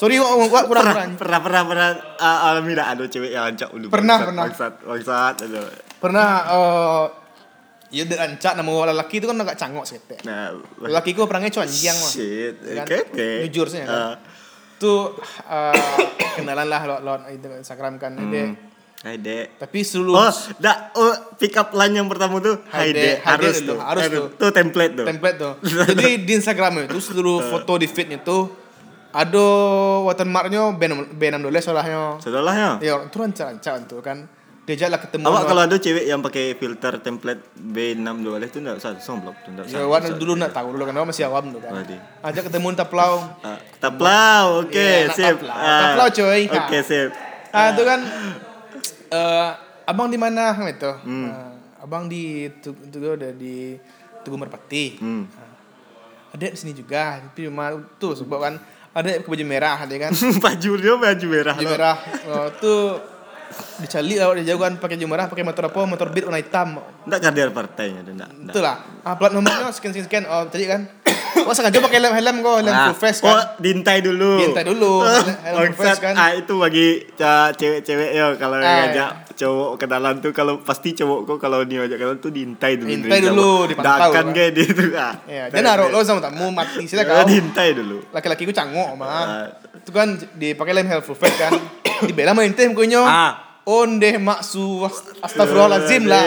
sorry 0.00 0.16
gua 0.16 0.32
gua 0.48 0.64
kurang 0.64 0.84
pernah 0.84 0.92
kurang 0.96 1.12
pernah 1.16 1.40
pernah 1.40 1.62
pernah 1.68 1.88
uh, 2.16 2.60
tak 2.72 2.88
ada 2.96 3.04
cewek 3.04 3.30
yang 3.36 3.44
ancak 3.52 3.68
dulu 3.68 3.86
Pernah, 3.92 4.16
bangsat, 4.16 4.28
pernah. 4.28 4.42
bangsat 4.48 4.72
bangsat 4.80 5.34
aduh. 5.44 5.68
pernah 6.00 6.28
eh 7.90 7.96
ya 7.98 8.04
dirancak 8.06 8.54
nama 8.54 8.94
lelaki 8.94 9.18
itu 9.18 9.26
kan 9.26 9.36
agak 9.42 9.58
cangok 9.58 9.84
sih 9.84 9.98
nah 10.22 10.54
lelaki 10.78 11.10
gua 11.10 11.26
perangnya 11.26 11.50
cuanjiang 11.50 11.98
mah 11.98 12.10
shit 12.10 12.54
kan? 12.62 12.86
oke 12.86 12.96
oke 13.10 13.28
Jujur 13.50 13.66
sih, 13.66 13.82
ya 13.82 13.86
kan? 13.86 13.98
Ah, 13.98 14.14
tuh 14.78 15.18
eh, 15.50 16.06
kenalan 16.38 16.66
lah 16.70 16.82
lo 16.86 16.96
lo 17.02 17.12
itu 17.26 17.50
Instagram 17.50 17.98
kan 17.98 18.14
hmm. 18.14 18.30
Dek. 18.30 18.48
Hai 19.00 19.16
dek 19.16 19.56
tapi 19.56 19.80
seluruh 19.80 20.12
Oh, 20.12 20.32
dak 20.60 20.92
oh, 20.92 21.32
pick 21.40 21.56
up 21.56 21.72
line 21.72 21.96
yang 21.96 22.04
pertama 22.04 22.36
tuh 22.36 22.60
Hai, 22.68 22.92
Dek. 22.92 23.24
Hai, 23.24 23.32
harus 23.32 23.56
tuh. 23.64 23.80
harus 23.80 24.04
tuh. 24.12 24.26
Tuh 24.36 24.50
template 24.52 24.92
tuh. 24.92 25.06
template 25.08 25.36
tuh 25.40 25.52
jadi 25.88 26.20
di 26.20 26.32
Instagram 26.36 26.84
itu 26.84 27.00
seluruh 27.00 27.40
foto 27.48 27.80
di 27.80 27.88
feednya 27.88 28.20
tuh 28.20 28.52
ada 29.10 29.46
watermarknya 30.06 30.70
B6 30.78 31.18
B6 31.18 31.42
solahnya 31.64 32.20
Saudahnya. 32.22 32.78
ya 32.78 33.00
itu 33.02 33.16
rancak-rancak 33.16 33.90
tuh 33.90 33.98
kan 34.04 34.28
diajaklah 34.60 35.00
ketemu 35.00 35.24
Awak 35.24 35.42
kalau 35.44 35.62
ada 35.62 35.76
cewek 35.76 36.04
yang 36.04 36.20
pakai 36.20 36.54
filter 36.54 37.00
template 37.00 37.42
B6 37.54 38.06
dua 38.20 38.36
itu 38.38 38.58
enggak 38.58 38.78
usah 38.78 38.92
somblok 38.98 39.34
tuh 39.40 39.50
enggak 39.50 39.66
ya 39.66 39.82
awak 39.82 40.14
dulu 40.14 40.32
nak 40.34 40.50
tahu 40.50 40.72
dulu 40.72 40.84
kan 40.84 40.94
awak 40.94 41.08
masih 41.10 41.26
awam 41.26 41.50
tuh 41.50 41.58
kan 41.58 41.80
ajak 42.22 42.42
ketemu 42.46 42.66
taplau 42.74 43.14
Ah, 43.42 43.58
taplau, 43.76 44.46
oke, 44.62 44.76
Iya, 44.76 45.08
nak 45.08 45.16
sip. 45.16 45.34
taplau. 45.34 45.50
Ah, 45.50 45.80
Taplau, 45.82 46.06
coy. 46.12 46.40
Oke, 46.46 46.78
sip. 46.82 47.10
ah 47.50 47.66
itu 47.72 47.82
kan 47.82 48.00
eh 49.10 49.48
abang 49.84 50.06
di 50.06 50.16
mana 50.16 50.54
itu 50.62 50.92
Hmm. 51.02 51.28
Ah, 51.28 51.50
abang 51.80 52.06
di 52.06 52.46
tu 52.60 52.70
tu 52.86 52.98
udah 53.00 53.32
di 53.32 53.74
Tugu 54.20 54.36
Merpati 54.36 55.00
Hmm. 55.00 55.24
ada 56.30 56.46
di 56.46 56.54
sini 56.54 56.70
juga 56.70 57.18
tapi 57.18 57.48
rumah 57.48 57.72
tuh 57.96 58.14
sebab 58.14 58.38
kan 58.38 58.54
ada 58.90 59.18
baju 59.18 59.44
merah 59.44 59.74
ada 59.78 59.94
kan 59.98 60.12
baju 60.44 60.70
dia 60.76 60.94
baju 60.94 61.26
merah. 61.26 61.54
baju 61.54 61.66
merah 61.66 61.96
oh, 62.28 62.46
tuh 62.54 62.82
dicali 63.78 64.14
dia 64.14 64.44
jauh 64.46 64.60
kan 64.60 64.76
pakai 64.76 64.94
baju 64.94 65.06
merah 65.08 65.26
pakai 65.26 65.42
motor 65.42 65.64
apa 65.66 65.80
motor 65.82 66.06
beat 66.08 66.24
warna 66.24 66.38
hitam 66.38 66.78
Enggak 67.02 67.20
kader 67.22 67.48
partainya, 67.50 68.00
enggak. 68.02 68.30
itulah 68.46 68.76
ah, 69.00 69.14
plat 69.14 69.30
nomornya 69.30 69.72
sekian 69.76 69.90
sekian 69.90 70.06
sekian 70.06 70.24
oh 70.24 70.46
tadi 70.46 70.64
kan 70.64 70.84
oh 71.48 71.52
sengaja 71.52 71.78
pakai 71.78 71.98
helm 71.98 72.12
helm 72.12 72.36
kok 72.40 72.54
helm 72.58 72.70
Ah, 72.70 72.86
full 72.86 72.98
face 73.00 73.20
Oh, 73.20 73.30
kan 73.30 73.56
dintai 73.56 73.98
dulu. 73.98 74.38
Dintai 74.40 74.64
dulu, 74.64 75.02
helm 75.46 75.72
full 75.72 75.80
face 75.80 75.98
kan. 75.98 76.12
Ah, 76.12 76.30
itu 76.32 76.52
bagi 76.54 76.86
ca- 77.12 77.50
cewek-cewek 77.52 78.10
ya 78.12 78.26
kalau 78.36 78.58
Ah, 78.58 78.86
ngajak 78.86 79.10
cowok 79.32 79.70
kenalan 79.76 80.20
tuh 80.20 80.30
kalau 80.30 80.60
pasti 80.60 80.92
cowok 80.92 81.24
kok 81.24 81.38
kalau 81.40 81.64
dia 81.64 81.80
ajak 81.80 81.96
kenalan 81.96 82.18
tuh 82.18 82.28
dintai 82.28 82.76
dulu. 82.76 82.88
Dintai 82.90 83.20
dulu, 83.22 83.50
dipantau, 83.64 84.10
Dakan 84.10 84.12
kan. 84.12 84.26
kayak 84.30 84.52
dia 84.52 84.68
tuh 84.68 84.88
ah. 84.92 85.14
ya 85.24 85.44
dia 85.48 85.60
naruh 85.60 85.88
lo 85.92 85.98
sama 86.02 86.20
tamu 86.20 86.50
mati 86.50 86.84
sila 86.84 87.02
Ah, 87.02 87.06
kau 87.16 87.24
dintai 87.24 87.68
dulu. 87.72 87.98
laki-laki 88.10 88.42
ku 88.42 88.52
cangok 88.52 88.90
mah 88.94 89.08
Ah, 89.08 89.46
itu 89.80 89.90
kan 89.90 90.08
dipakai 90.36 90.72
lem 90.76 90.86
helpful 90.86 91.16
fact 91.16 91.36
kan. 91.36 91.52
Dibela 92.08 92.36
main 92.36 92.52
teh 92.52 92.68
mukanya 92.68 93.00
Ah. 93.02 93.32
onde 93.64 94.16
maksu. 94.16 94.84
Astagfirullahalazim 95.20 96.04
lah. 96.04 96.24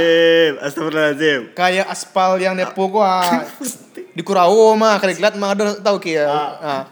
Astagfirullahaladzim. 0.61 1.53
kayak 1.53 1.85
aspal 1.87 2.37
yang 2.37 2.57
depo 2.57 2.89
gua. 2.89 3.21
Di 4.17 4.21
Kurawo 4.21 4.77
mah 4.77 5.01
kali 5.01 5.17
kelat 5.17 5.33
mah 5.37 5.57
ada 5.57 5.73
tahu 5.77 5.97
ki 5.97 6.17
ya. 6.17 6.29
Ah. 6.29 6.83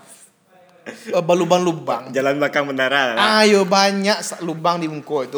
Eh, 0.81 1.21
balubang-lubang 1.21 2.09
Jalan 2.09 2.41
belakang 2.41 2.65
bendara. 2.65 3.13
lah. 3.13 3.45
ayo 3.45 3.61
banyak 3.69 4.17
lubang 4.41 4.81
di 4.81 4.89
muka 4.89 5.29
itu. 5.29 5.37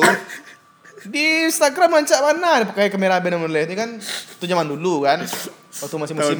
Di 1.14 1.52
Instagram 1.52 2.00
mancak 2.00 2.20
mana? 2.24 2.64
Pakai 2.64 2.88
kamera 2.88 3.20
benar 3.20 3.44
ini 3.44 3.76
kan 3.76 4.00
itu 4.00 4.44
zaman 4.48 4.72
dulu 4.72 5.04
kan. 5.04 5.20
Waktu 5.20 5.96
masih 6.00 6.16
Tahun 6.16 6.38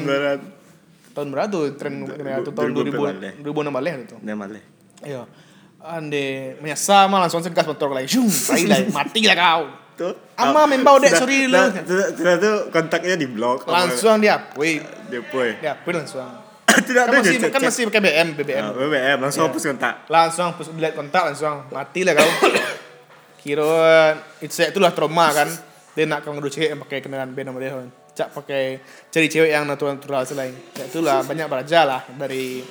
tahun 1.14 1.30
berapa 1.30 1.46
tuh 1.46 1.64
tren 1.78 2.08
kamera 2.08 2.42
itu 2.42 2.50
tahun 2.50 2.70
2000 2.74 3.44
2000 3.44 3.44
2016 3.44 4.04
itu. 4.08 4.16
Dia 4.24 4.34
malah. 4.34 4.64
Ayo 5.04 5.28
ande 5.78 6.56
menyasa 6.58 7.04
mah 7.04 7.20
langsung 7.20 7.40
segas 7.40 7.62
motor 7.62 7.92
lagi 7.92 8.08
shung 8.10 8.24
tai 8.26 8.64
lah 8.64 8.80
mati 8.96 9.20
lah 9.22 9.36
kau 9.36 9.64
Tuh. 9.94 10.10
Ama 10.34 10.66
membau 10.66 10.98
dek 10.98 11.14
sorry 11.14 11.46
lu. 11.46 11.54
sudah- 11.54 12.34
tuh 12.34 12.66
kontaknya 12.68 13.14
di 13.14 13.30
blok. 13.30 13.62
langsung 13.64 14.18
dia 14.18 14.50
wih 14.58 14.82
Dia 15.06 15.22
poy. 15.22 15.54
dia 15.54 15.78
pun 15.78 15.94
langsung 15.94 16.26
Tidak 16.66 16.98
kan 16.98 17.14
ada 17.14 17.22
masih 17.22 17.38
kan 17.46 17.60
masih 17.62 17.82
pakai 17.86 18.02
BM 18.02 18.28
BBM 18.34 18.64
Ah, 18.64 18.72
BBM 18.74 19.18
langsung 19.22 19.46
Iya. 19.46 19.54
hapus 19.54 19.62
kontak. 19.64 19.94
langsung 20.08 20.44
hapus 20.50 20.66
delete 20.72 20.96
kontak 20.96 21.22
langsung 21.24 21.62
mati 21.70 22.02
lah 22.02 22.18
kau 22.18 22.26
kira 23.40 23.70
itu 24.40 24.50
itulah 24.64 24.90
trauma 24.90 25.30
kan 25.30 25.46
dia 25.94 26.04
nak 26.04 26.26
kau 26.26 26.34
cewek 26.34 26.74
yang 26.74 26.80
pakai 26.80 26.98
kendaraan 26.98 27.30
band 27.30 27.46
sama 27.46 27.58
dia 27.60 27.70
kan 27.70 27.88
cak 28.10 28.28
pakai 28.32 28.62
cari 29.10 29.26
cewek 29.26 29.50
yang 29.50 29.62
natural 29.62 29.94
natural 29.94 30.22
selain 30.22 30.54
ya 30.72 30.84
itulah 30.84 31.22
banyak 31.22 31.46
belajar 31.46 31.82
lah 31.84 32.02
dari 32.16 32.66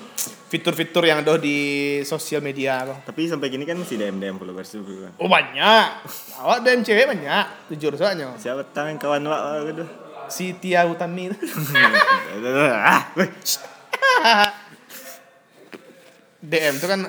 fitur-fitur 0.54 1.02
yang 1.02 1.20
ada 1.20 1.34
di 1.36 1.58
sosial 2.04 2.38
media 2.40 2.86
kok 2.86 3.10
Tapi 3.10 3.26
sampai 3.26 3.50
gini 3.50 3.66
kan 3.66 3.74
masih 3.74 3.98
DM 3.98 4.22
DM 4.22 4.38
followers 4.38 4.70
kan. 4.70 5.12
oh 5.18 5.26
banyak 5.26 5.86
awak 6.38 6.62
dan 6.62 6.80
cewek 6.80 7.10
banyak 7.10 7.46
jujur 7.72 7.98
soalnya 7.98 8.30
Siapa 8.38 8.62
tangan 8.70 8.96
kawan 8.96 9.24
wak 9.24 9.42
wak 9.42 9.62
gitu. 9.68 9.84
si 10.28 10.54
Tia 10.54 10.86
Utami. 10.86 11.34
DM 16.44 16.74
itu 16.76 16.86
kan 16.86 17.00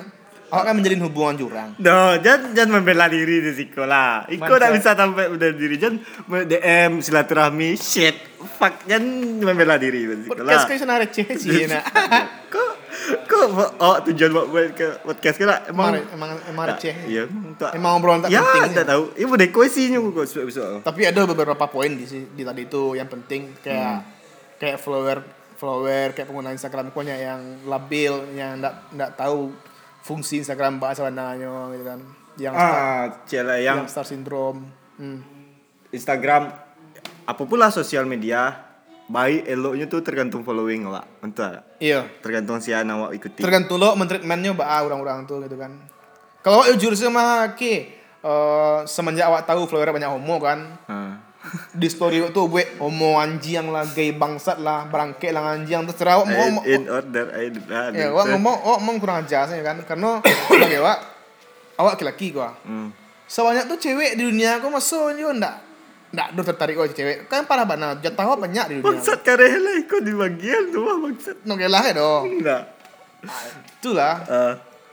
awak 0.47 0.63
kan 0.63 0.73
menjalin 0.73 1.01
hubungan 1.01 1.35
jurang 1.35 1.69
No, 1.77 2.15
jangan 2.17 2.55
jangan 2.55 2.71
membela 2.73 3.05
diri 3.05 3.43
di 3.43 3.51
sekolah. 3.53 4.25
Iko 4.25 4.41
Mantap. 4.41 4.61
tak 4.61 4.71
bisa 4.73 4.89
sampai 4.93 5.25
membela 5.27 5.51
diri. 5.53 5.75
Jangan 5.75 5.97
DM 6.45 6.91
silaturahmi 6.99 7.69
shit. 7.75 8.15
Fuck, 8.55 8.85
jangan 8.85 9.05
membela 9.43 9.75
diri 9.75 10.07
di 10.07 10.23
sekolah. 10.23 10.39
podcast 10.39 10.65
kan 10.65 10.77
sana 10.77 10.95
receh 10.97 11.25
sih 11.35 11.67
nak 11.71 11.83
kok 12.47 12.64
kok 13.05 13.45
oh 13.75 13.97
tujuan 14.03 14.31
buat 14.31 14.47
buat 14.47 14.67
ke 14.71 14.87
podcast 15.01 15.37
kan 15.37 15.47
emang 15.65 16.01
emang 16.09 16.29
emang 16.45 16.65
receh 16.67 16.95
Iya, 17.05 17.23
tak. 17.55 17.73
emang 17.73 17.97
obrolan 17.97 18.21
tak 18.21 18.29
ya, 18.29 18.41
penting 18.41 18.73
tak 18.73 18.87
tahu. 18.87 19.03
Ini 19.13 19.25
boleh 19.25 19.47
koesinya 19.49 19.97
kok 20.01 20.23
episode 20.23 20.43
episode. 20.43 20.75
tapi 20.81 21.01
ada 21.03 21.21
beberapa 21.23 21.65
poin 21.65 21.91
di 21.91 22.03
si- 22.03 22.27
di 22.27 22.41
tadi 22.41 22.65
itu 22.65 22.93
yang 22.93 23.05
penting 23.05 23.53
kayak 23.59 24.01
kayak 24.55 24.77
follower 24.77 25.21
follower 25.55 26.11
kayak 26.11 26.25
pengguna 26.25 26.49
Instagram 26.51 26.89
pokoknya 26.89 27.15
yang 27.15 27.39
labil 27.63 28.13
yang 28.33 28.57
ndak 28.57 28.73
ndak 28.91 29.11
tahu 29.13 29.53
fungsi 30.01 30.39
Instagram 30.39 30.77
bahasa 30.77 31.01
mananya 31.01 31.47
gitu 31.71 31.83
kan 31.83 31.99
yang 32.35 32.51
star, 32.51 32.73
Ah, 32.73 33.03
cila 33.23 33.55
yang, 33.55 33.77
yang 33.77 33.87
star 33.87 34.03
syndrome 34.03 34.65
hmm. 34.95 35.19
Instagram 35.89 36.51
apa 37.23 37.41
pun 37.41 37.55
lah 37.55 37.69
sosial 37.69 38.03
media 38.03 38.64
baik 39.07 39.45
eloknya 39.45 39.85
tuh 39.85 40.01
tergantung 40.01 40.41
following. 40.41 40.89
Betul. 41.21 41.33
tak? 41.53 41.77
iya 41.77 42.05
Tergantung 42.19 42.57
si 42.57 42.69
anak 42.69 42.95
awak 42.95 43.11
ikuti. 43.13 43.39
tergantung 43.39 43.77
lo 43.77 43.93
mentreatmentnya 43.93 44.51
bah 44.51 44.81
orang-orang 44.81 45.23
tuh 45.23 45.41
gitu 45.41 45.55
kan 45.55 45.71
kalau 46.39 46.59
awak 46.59 46.73
jujur 46.73 46.93
sama 46.93 47.53
ki 47.53 47.89
eh, 48.19 48.77
semenjak 48.85 49.25
awak 49.25 49.43
tahu 49.43 49.65
follower 49.65 49.91
banyak 49.91 50.09
homo 50.09 50.35
kan 50.37 50.59
Ah. 50.85 51.21
di 51.77 51.85
story 51.85 52.25
tuh 52.31 52.49
gue 52.49 52.65
homo 52.75 53.15
anjing 53.15 53.69
lah 53.69 53.85
gay 53.87 54.09
bangsat 54.09 54.57
lah 54.57 54.85
berangke 54.85 55.29
lah 55.29 55.53
anjing 55.53 55.85
terserah 55.85 56.17
awak 56.17 56.27
mau 56.27 56.47
mau- 56.51 56.65
in 56.65 56.89
order 56.89 57.29
I 57.31 57.53
dah. 57.53 57.93
Ya, 57.93 58.09
awak 58.09 58.33
ngomong, 58.33 58.55
awak 58.59 58.77
ngomong 58.79 58.97
kurang 58.97 59.17
ajar 59.21 59.45
saya 59.45 59.61
kan, 59.61 59.77
karena 59.83 60.25
sebagai 60.49 60.81
awak, 60.81 60.97
awak 61.77 61.91
laki-laki 61.93 62.33
gua. 62.33 62.57
Hmm. 62.61 62.89
Sebanyak 63.25 63.65
tuh 63.65 63.77
cewek 63.79 64.17
di 64.17 64.25
dunia 64.25 64.57
aku 64.57 64.69
masuk 64.69 65.13
juga 65.13 65.33
ndak, 65.35 65.55
ndak 66.15 66.31
do 66.31 66.41
tertarik 66.47 66.79
kok 66.79 66.95
cewek. 66.95 67.27
Kan 67.27 67.43
parah 67.43 67.67
banget, 67.67 68.07
jatah 68.07 68.23
awak 68.23 68.47
banyak 68.47 68.65
di 68.71 68.73
dunia. 68.79 68.87
Bangsat 68.87 69.19
karela 69.21 69.71
ikut 69.83 70.01
di 70.01 70.13
bagian 70.15 70.63
tuh 70.71 70.81
mah 70.81 70.97
bangsat. 71.03 71.37
Nogelah 71.43 71.83
ya 71.83 71.93
dong. 71.99 72.23
Enggak. 72.39 72.63
Itulah, 73.83 74.15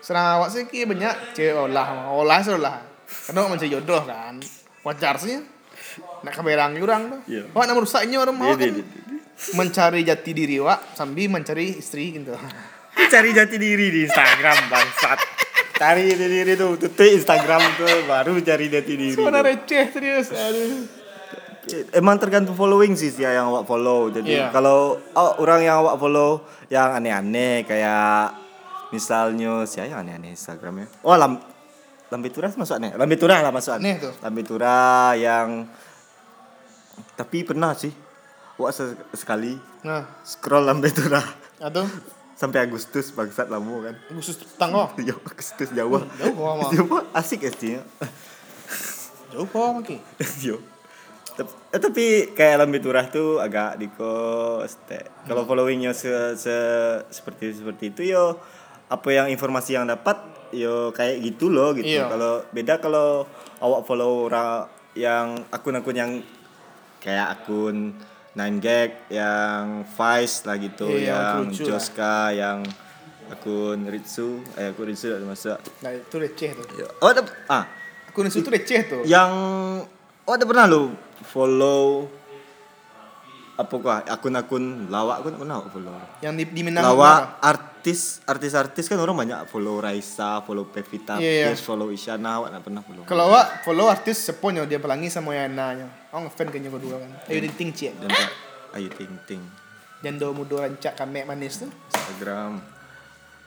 serang 0.02 0.42
awak 0.42 0.48
sih 0.50 0.66
ki 0.66 0.84
banyak 0.90 1.38
cewek 1.38 1.54
olah, 1.54 2.10
olah 2.10 2.38
sih 2.42 2.52
olah. 2.52 2.82
Karena 3.06 3.46
mencari 3.46 3.70
jodoh 3.70 4.02
kan, 4.02 4.42
wajar 4.82 5.14
sih. 5.22 5.38
Nak 6.26 6.32
kaberang 6.34 6.74
orang 6.80 7.02
tuh. 7.06 7.20
Iya. 7.30 7.42
Awak 7.54 7.64
nak 7.70 7.74
merusaknya 7.78 8.16
orang 8.18 8.36
dia 8.38 8.54
kan 8.58 8.74
mencari 9.58 10.00
jati 10.06 10.30
diri 10.30 10.62
awak 10.62 10.94
sambil 10.94 11.26
mencari 11.26 11.82
istri 11.82 12.14
gitu. 12.14 12.34
Cari 12.92 13.30
jati 13.34 13.56
diri 13.58 13.90
di 13.90 14.00
Instagram 14.06 14.70
bangsat. 14.70 15.18
Cari 15.76 16.14
jati 16.14 16.26
diri 16.30 16.52
tuh, 16.54 16.78
tutup 16.78 17.08
Instagram 17.10 17.62
tuh 17.74 18.06
baru 18.06 18.38
cari 18.38 18.66
jati 18.70 18.92
diri. 18.94 19.16
Tuh. 19.18 19.26
receh 19.26 19.84
serius. 19.90 20.30
Aduh. 20.30 21.01
Emang 21.92 22.16
tergantung 22.16 22.52
following 22.52 22.92
sih 22.92 23.08
sih 23.08 23.22
yang 23.22 23.46
awak 23.48 23.64
follow. 23.64 24.08
Jadi 24.08 24.34
Iya. 24.34 24.50
kalau 24.50 24.98
oh, 24.98 25.32
orang 25.38 25.62
yang 25.62 25.78
awak 25.78 25.94
follow 25.96 26.42
yang 26.66 26.90
aneh-aneh 26.92 27.62
kayak 27.62 28.34
misalnya 28.88 29.62
siapa 29.62 29.88
yang 29.88 30.02
aneh-aneh 30.02 30.30
Instagramnya? 30.30 30.90
Oh 31.00 31.14
lam 31.14 31.38
Lambe 32.08 32.28
Tura 32.28 32.50
masuk 32.50 32.76
aneh. 32.76 32.92
Lambe 32.92 33.14
Tura 33.14 33.38
lah 33.38 33.48
masuk 33.48 33.72
Aneh 33.72 33.96
tuh. 33.96 34.12
Lambe 34.18 34.42
Tura 34.42 34.76
yang 35.14 35.64
tapi 37.14 37.40
pernah 37.40 37.72
sih 37.72 37.88
awak 38.54 38.70
se- 38.70 38.98
sekali 39.14 39.56
Nah, 39.80 40.04
scroll 40.22 40.62
Lambe 40.62 40.90
Tura 40.90 41.18
atau 41.58 41.86
sampai 42.32 42.58
Agustus 42.60 43.10
bangsat 43.10 43.46
lama 43.46 43.82
kan. 43.82 43.94
khusus 44.10 44.34
tanggo. 44.54 44.90
Yo, 44.98 45.14
Agustus 45.22 45.70
Jawa. 45.70 46.02
Jauh. 46.18 46.68
Jawa 46.70 46.98
asik 47.12 47.46
sih. 47.52 47.78
Jauh 49.30 49.46
kok. 49.46 49.88
Yo. 50.38 50.58
Tep- 50.58 50.70
eh, 51.38 51.80
tapi 51.80 52.04
kayak 52.30 52.56
Lambe 52.58 52.78
Turah 52.78 53.06
tuh 53.06 53.38
agak 53.38 53.76
dikos 53.76 54.76
teh. 54.84 55.00
Kalau 55.24 55.44
followingnya 55.44 55.92
se, 55.92 56.10
se- 56.36 57.02
seperti 57.08 57.52
seperti 57.54 57.84
itu 57.90 58.12
yo 58.12 58.36
apa 58.88 59.08
yang 59.08 59.26
informasi 59.26 59.72
yang 59.72 59.88
dapat 59.88 60.20
yo 60.52 60.92
kayak 60.92 61.22
gitu 61.22 61.48
loh 61.48 61.72
gitu. 61.72 61.88
Iya. 61.88 62.08
Kalau 62.08 62.44
beda 62.48 62.76
kalau 62.76 63.24
awak 63.58 63.84
follow 63.84 64.28
orang 64.28 64.68
yang 64.92 65.40
akun-akun 65.48 65.96
yang 65.96 66.12
kayak 67.00 67.40
akun 67.40 67.96
9gag 68.32 68.90
yang 69.08 69.84
Vice 69.84 70.44
lah 70.44 70.56
gitu, 70.56 70.88
Iya, 70.88 71.08
yang 71.08 71.20
yang 71.20 71.40
lucu 71.48 71.62
lah. 71.62 71.68
Joska, 71.68 72.16
yang 72.32 72.58
akun 73.28 73.84
Ritsu, 73.84 74.40
eh 74.56 74.72
akun 74.72 74.88
Ritsu 74.88 75.12
ada 75.12 75.24
masuk. 75.24 75.56
Nah 75.80 75.92
itu 75.92 76.16
receh 76.16 76.50
tuh. 76.52 76.64
Yo, 76.76 76.88
Oh, 77.00 77.12
ah, 77.48 77.64
Akun 78.08 78.28
itu 78.28 78.40
tuh 78.40 78.52
receh 78.52 78.80
tuh. 78.84 79.02
yang 79.04 79.32
oh 80.22 80.32
ada 80.32 80.44
pernah 80.46 80.66
lo 80.66 80.94
follow 81.24 82.06
apa 83.52 83.74
kah 83.78 83.98
akun-akun 84.08 84.88
lawak 84.88 85.22
aku 85.22 85.36
pernah 85.36 85.60
follow 85.60 85.92
Yang 86.24 86.34
di, 86.34 86.44
di 86.50 86.60
Minang. 86.64 86.82
lawak 86.88 87.36
artis 87.38 88.24
artis-artis 88.24 88.88
kan 88.88 88.96
orang 88.96 89.14
banyak 89.14 89.38
follow 89.46 89.76
Raisa 89.78 90.40
follow 90.42 90.66
Pevita 90.66 91.20
Iya, 91.20 91.30
iya. 91.30 91.46
Pierce 91.52 91.62
follow 91.62 91.92
Isyana 91.92 92.40
awak 92.40 92.48
tak 92.48 92.62
pernah 92.64 92.80
follow 92.80 93.02
Kalau 93.04 93.28
awak 93.28 93.62
follow 93.62 93.86
artis 93.86 94.18
seponyo 94.18 94.64
dia 94.64 94.80
pelangi 94.80 95.12
sama 95.12 95.36
Yana 95.36 95.76
nya. 95.76 95.86
Awak 96.10 96.32
ngefan 96.32 96.46
kayaknya 96.48 96.70
kedua 96.72 96.96
kan. 96.96 97.10
Ayo 97.28 97.38
ting 97.54 97.70
ting 97.70 97.92
dan 98.00 98.08
tak 98.08 98.30
ayu 98.72 98.88
ting 98.88 99.12
ting 99.28 99.42
Dan 100.00 100.16
do 100.18 100.32
mudo 100.32 100.58
rancak 100.58 100.96
kamek 100.96 101.28
manis 101.28 101.62
tuh. 101.62 101.70
Instagram 101.92 102.58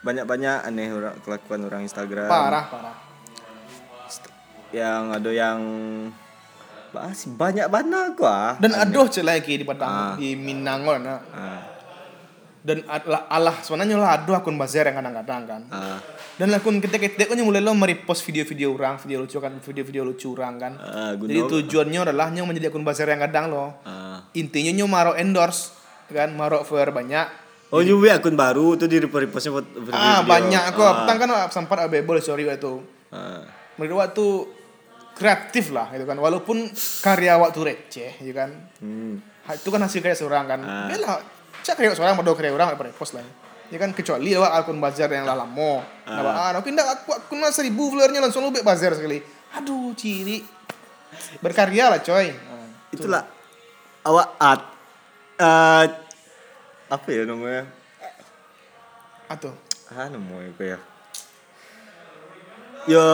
banyak-banyak 0.00 0.62
aneh 0.62 0.94
orang 0.94 1.18
kelakuan 1.20 1.66
orang 1.66 1.82
Instagram 1.82 2.30
Parah 2.30 2.64
parah. 2.70 2.96
yang 4.70 5.10
ada 5.10 5.30
yang 5.34 5.58
Bahas 6.96 7.28
banyak 7.28 7.68
banget 7.68 8.16
gua 8.16 8.56
Dan 8.56 8.72
aduh 8.72 9.04
cek 9.04 9.20
lagi 9.20 9.52
di 9.54 9.62
Ah. 9.62 9.68
Padang 9.68 9.94
di 10.16 10.32
Minang 10.32 10.80
kan. 10.82 11.00
nah. 11.00 11.20
ah, 11.30 11.60
Dan 12.62 12.82
Allah, 12.82 13.22
Allah 13.28 13.56
sebenarnya 13.60 13.94
lah 13.94 14.16
aduh 14.16 14.34
akun 14.34 14.56
bazar 14.56 14.88
yang 14.88 14.96
kadang-kadang 14.96 15.42
kan. 15.44 15.62
ah, 15.68 16.00
Dan 16.34 16.50
akun 16.50 16.80
ketek-ketek 16.80 17.28
kan 17.28 17.38
mulai 17.38 17.60
lo 17.60 17.70
merepost 17.72 18.20
video-video 18.22 18.72
orang, 18.72 18.96
video 18.98 19.20
lucu 19.20 19.36
kan, 19.36 19.52
video-video 19.56 20.02
lucu 20.02 20.32
orang 20.32 20.56
kan. 20.56 20.72
ah, 20.76 21.12
Jadi 21.14 21.40
tujuannya 21.44 22.00
adalah 22.02 22.26
nyo 22.28 22.42
menjadi 22.42 22.68
akun 22.68 22.82
bazar 22.82 23.06
yang 23.06 23.20
kadang 23.20 23.52
lo. 23.52 23.76
ah. 23.82 24.24
Intinya 24.32 24.72
nyo 24.72 24.86
maro 24.86 25.12
endorse 25.14 25.76
kan, 26.08 26.32
maro 26.32 26.60
for 26.62 26.82
banyak. 26.88 27.28
Oh 27.66 27.82
juga 27.82 28.14
akun 28.14 28.34
baru 28.34 28.74
tuh 28.74 28.86
di 28.86 28.96
repostnya 28.96 29.50
buat 29.52 29.66
video. 29.68 29.92
Ah 29.92 30.22
banyak 30.22 30.64
kok. 30.72 30.94
Ah, 31.04 31.14
kan 31.14 31.28
sempat 31.50 31.78
available 31.82 32.18
sorry 32.18 32.42
waktu. 32.42 32.78
ah. 33.10 33.42
Menurut 33.76 34.00
waktu 34.00 34.26
kreatif 35.16 35.72
lah 35.72 35.88
gitu 35.90 36.04
kan. 36.04 36.20
Walaupun 36.20 36.68
karya 37.00 37.40
waktu 37.40 37.58
receh 37.64 38.12
gitu 38.20 38.36
kan. 38.36 38.52
Hmm. 38.78 39.18
Itu 39.48 39.72
kan 39.72 39.80
hasil 39.80 40.04
karya 40.04 40.14
seorang 40.14 40.44
kan. 40.46 40.60
Ah. 40.60 40.86
Ya 40.92 40.96
lah, 41.00 41.18
cak 41.64 41.80
karya 41.80 41.96
seorang 41.96 42.14
pada 42.14 42.30
karya 42.36 42.52
orang 42.52 42.76
apa 42.76 42.92
post 42.92 43.16
lah. 43.16 43.24
Ya 43.66 43.82
kan 43.82 43.90
kecuali 43.90 44.30
awak 44.36 44.62
akun 44.62 44.78
bazar 44.78 45.10
yang 45.10 45.26
lah 45.26 45.34
lama. 45.34 45.82
Nah, 46.06 46.22
Ah. 46.22 46.54
ah, 46.54 46.60
aku 46.60 46.70
ndak 46.70 46.86
aku 47.02 47.10
aku 47.18 47.32
nak 47.34 47.50
seribu 47.50 47.90
followernya 47.90 48.22
langsung 48.22 48.46
lu 48.46 48.54
bazar 48.54 48.94
sekali. 48.94 49.18
Aduh, 49.58 49.96
ciri. 49.96 50.44
Berkarya 51.40 51.90
lah, 51.90 51.98
coy. 52.04 52.30
Ah, 52.30 52.66
Itulah 52.92 53.22
awak 54.06 54.28
art 54.38 54.62
eh 55.36 55.84
apa 56.86 57.08
ya 57.10 57.22
namanya? 57.26 57.66
Atuh. 59.26 59.54
Ah, 59.90 60.06
namanya 60.06 60.50
apa 60.54 60.62
ya? 60.62 60.78
Ya 62.86 63.06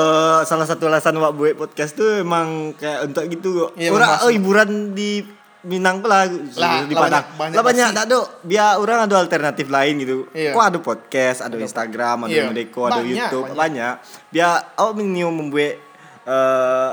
salah 0.44 0.68
satu 0.68 0.84
alasan 0.84 1.16
awak 1.16 1.32
buat 1.32 1.54
podcast 1.56 1.96
tuh 1.96 2.20
emang 2.20 2.76
kayak 2.76 3.08
untuk 3.08 3.24
gitu 3.26 3.48
kok. 3.56 3.70
Iya, 3.74 3.88
orang 3.88 4.10
oh, 4.20 4.30
hiburan 4.30 4.68
di 4.92 5.24
Minang 5.62 6.02
pula 6.02 6.26
Lah, 6.58 6.82
di 6.82 6.90
Padang. 6.90 7.22
banyak- 7.22 7.26
banyak 7.38 7.54
lah 7.54 7.62
banyak 7.62 7.88
tak 7.94 8.04
ada. 8.10 8.18
Biar 8.42 8.82
orang 8.82 9.06
ada 9.06 9.14
alternatif 9.16 9.70
lain 9.70 9.94
gitu. 10.02 10.26
Iya. 10.34 10.52
Kok 10.52 10.64
ada 10.66 10.78
podcast, 10.82 11.38
ada 11.40 11.54
Instagram, 11.54 12.26
ada 12.26 12.34
Iya. 12.34 12.50
Medeko, 12.50 12.90
ada 12.90 12.98
Banyak, 12.98 13.06
YouTube, 13.08 13.46
banyak. 13.46 13.56
banyak. 13.56 13.94
Biar 14.28 14.50
awak 14.74 14.92
minimum 14.98 15.34
membuat 15.38 15.78
eh 16.22 16.90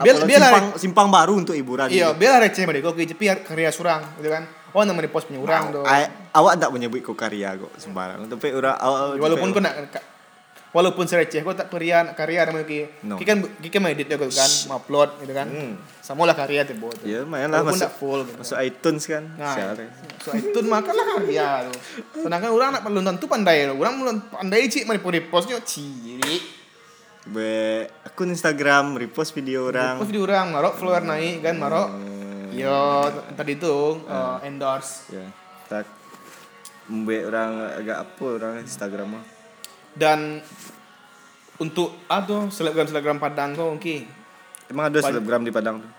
Biar- 0.00 0.24
biar 0.24 0.40
lah- 0.40 0.48
simpang, 0.48 0.66
simpang 0.80 1.08
baru 1.12 1.36
untuk 1.36 1.52
hiburan. 1.52 1.92
Iya, 1.92 2.10
gitu. 2.10 2.18
biar 2.18 2.40
receh 2.40 2.64
mereka 2.64 2.88
ke 2.90 3.04
tapi 3.04 3.24
karya 3.38 3.68
surang 3.68 4.00
gitu 4.16 4.32
kan. 4.32 4.48
Oh, 4.72 4.80
nama 4.80 4.96
di 4.96 5.10
post 5.12 5.28
punya 5.28 5.44
orang 5.44 5.68
tuh. 5.68 5.84
Ay- 5.84 6.08
awak 6.32 6.56
tak 6.56 6.72
menyebut 6.72 7.04
kok 7.04 7.14
karya 7.14 7.52
kok 7.54 7.68
sembarang. 7.76 8.24
Tapi 8.24 8.48
orang 8.50 8.80
awak 8.80 9.20
Walaupun 9.20 9.52
kau 9.52 9.60
nak 9.60 9.76
walaupun 10.70 11.04
sereceh 11.06 11.42
kau 11.42 11.54
tak 11.54 11.70
karya 11.70 12.14
karya 12.14 12.46
namanya 12.46 12.66
ki. 12.66 12.80
No. 13.06 13.18
Ki 13.18 13.24
kan 13.26 13.42
ki 13.42 13.68
kan 13.70 13.90
edit 13.90 14.06
gitu 14.06 14.26
kan, 14.30 14.50
upload 14.70 15.10
gitu 15.22 15.32
kan. 15.34 15.46
Hmm. 15.50 15.74
Sama 16.02 16.26
lah 16.26 16.34
karya 16.38 16.62
tuh 16.66 16.78
buat. 16.78 16.94
Ya, 17.02 17.26
main 17.26 17.50
lah 17.50 17.66
masuk 17.66 17.90
full 17.98 18.22
gitu. 18.26 18.38
masuk 18.38 18.56
iTunes 18.62 19.02
kan. 19.06 19.22
Nah, 19.34 19.54
Share. 19.54 19.90
so 20.22 20.30
itu 20.34 20.58
makanlah 20.62 21.04
karya 21.18 21.70
tuh. 21.70 21.78
Sedangkan 22.26 22.50
orang 22.54 22.68
nak 22.78 22.82
belum 22.86 23.04
tentu 23.06 23.26
pandai 23.26 23.66
loh. 23.66 23.76
Orang 23.78 23.94
belum 23.98 24.16
pandai 24.30 24.70
cik 24.70 24.86
mari 24.86 24.98
postnya 25.26 25.58
ciri. 25.62 26.60
Be 27.30 27.84
akun 28.06 28.32
Instagram 28.32 28.96
repost 28.96 29.36
video 29.36 29.68
orang. 29.68 30.00
Terus 30.00 30.12
di 30.14 30.20
orang 30.22 30.56
marok 30.56 30.74
follower 30.80 31.04
naik 31.04 31.44
kan 31.44 31.54
marok. 31.58 31.88
Yo 32.50 33.06
tadi 33.38 33.54
itu 33.54 34.02
uh, 34.10 34.42
endorse 34.42 35.14
Ya, 35.14 35.22
tak 35.70 35.86
membuat 36.90 37.30
orang 37.30 37.52
agak 37.78 37.96
apa 38.02 38.24
orang 38.26 38.54
Instagram 38.66 39.20
mah. 39.20 39.39
Dan 39.94 40.40
untuk 41.60 41.92
aduh 42.08 42.48
selebgram 42.48 42.88
selebgram 42.88 43.18
Padang 43.20 43.52
kok 43.52 43.76
oke. 43.76 43.96
Emang 44.70 44.88
ada 44.88 44.98
selebgram 45.02 45.44
di 45.44 45.52
Padang 45.52 45.82
tuh? 45.82 45.90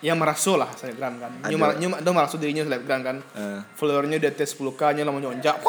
Yang 0.00 0.16
merasa 0.20 0.52
lah 0.56 0.70
selebgram 0.72 1.20
kan. 1.20 1.32
Ada. 1.44 1.50
Nyuma 1.52 1.66
nyuma 1.76 1.96
do 2.00 2.10
merasa 2.16 2.40
dirinya 2.40 2.64
selebgram 2.64 3.00
kan. 3.04 3.16
Eh. 3.36 3.60
Followernya 3.76 4.16
di 4.16 4.26
atas 4.26 4.56
10k 4.56 4.96
nya 4.96 5.02
lama 5.04 5.20
nyonjak. 5.20 5.60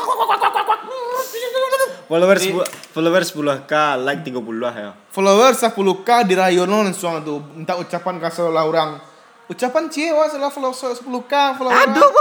Followers 2.05 2.45
bu- 2.53 2.69
followers 2.93 3.29
10k, 3.33 3.73
like 3.97 4.21
30 4.21 4.61
lah 4.61 4.73
ya. 4.73 4.91
Followers 5.09 5.57
10k 5.57 6.09
dirayono 6.23 6.85
langsung 6.85 7.17
tuh 7.25 7.41
minta 7.51 7.73
ucapan 7.75 8.21
ke 8.21 8.29
salah 8.29 8.63
orang. 8.63 9.01
Ucapan 9.49 9.89
cie 9.89 10.13
wah 10.13 10.29
salah 10.29 10.53
follow 10.53 10.71
10k 10.71 11.33
follower. 11.57 11.73
Aduh. 11.73 12.13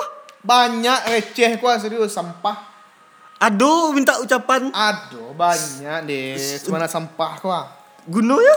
Banyak 0.44 1.08
receh 1.08 1.56
gua 1.60 1.76
serius 1.76 2.12
sampah. 2.12 2.73
Aduh, 3.36 3.90
minta 3.90 4.16
ucapan 4.16 4.70
Aduh 4.70 5.34
banyak 5.34 6.06
deh. 6.06 6.38
Mana 6.68 6.86
sampah 6.86 7.32
gua. 7.38 7.60
Guno 8.04 8.38
ya? 8.38 8.56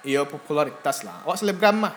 Iya 0.00 0.20
popularitas 0.22 1.02
lah. 1.02 1.24
Awak 1.24 1.36
selebgram 1.36 1.76
mah. 1.78 1.94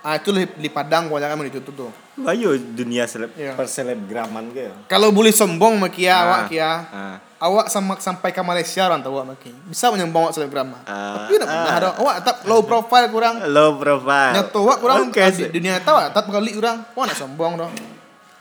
Ah 0.00 0.16
itu 0.16 0.32
di, 0.32 0.48
di 0.56 0.68
Padang 0.68 1.06
gua 1.06 1.20
jangan 1.20 1.44
ditutup 1.44 1.74
tuh. 1.76 1.92
Ayo 2.22 2.56
dunia 2.56 3.04
seleb 3.04 3.32
Iya. 3.32 3.52
perselebgraman 3.52 4.48
ke 4.50 4.62
ya. 4.62 4.74
Kalau 4.86 5.08
boleh 5.10 5.28
sombong 5.28 5.76
mah 5.76 5.88
kia 5.88 6.08
Ah, 6.10 6.20
awak 6.22 6.42
kia. 6.48 6.70
ah. 6.88 7.16
Awak 7.38 7.68
sama 7.68 7.96
sampai 7.96 8.28
ke 8.30 8.40
Malaysia 8.40 8.84
orang 8.84 9.00
tahu 9.00 9.16
awak 9.16 9.32
maki. 9.34 9.52
Bisa 9.66 9.88
menyembang 9.88 10.24
awak 10.24 10.34
selebgram 10.34 10.68
mah. 10.68 10.80
Ah, 10.84 11.24
Tapi 11.24 11.36
nak 11.36 11.48
pernah 11.48 11.74
ada 11.74 11.88
awak 11.96 12.14
tetap 12.18 12.36
low 12.44 12.60
profile 12.62 13.06
kurang. 13.08 13.44
Low 13.46 13.76
profile. 13.76 14.32
Nyato 14.34 14.58
awak 14.58 14.78
kurang 14.78 14.96
Oke, 15.06 15.20
ah, 15.20 15.28
dunia 15.28 15.80
tahu 15.80 15.96
tetap 15.98 16.24
kali 16.26 16.50
kurang. 16.50 16.76
Awak 16.90 17.04
nak 17.06 17.16
sombong 17.18 17.52
dong. 17.56 17.72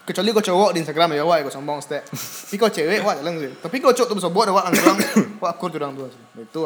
Kecuali 0.10 0.34
kau 0.34 0.42
cowok 0.42 0.74
di 0.74 0.82
Instagram 0.82 1.14
ya 1.14 1.22
awak 1.22 1.46
kau 1.46 1.54
sombong 1.54 1.86
stek. 1.86 2.02
Tapi 2.10 2.58
kau 2.58 2.74
cewek 2.74 3.06
awak 3.06 3.22
jalan 3.22 3.46
sih. 3.46 3.54
Tapi 3.62 3.76
kau 3.78 3.94
cowok 3.94 4.10
tu 4.10 4.18
sombong 4.18 4.50
awak 4.50 4.74
langsung 4.74 4.98
awak 5.38 5.54
akur 5.54 5.70
curang 5.70 5.94
tu. 5.94 6.10
Itu. 6.34 6.66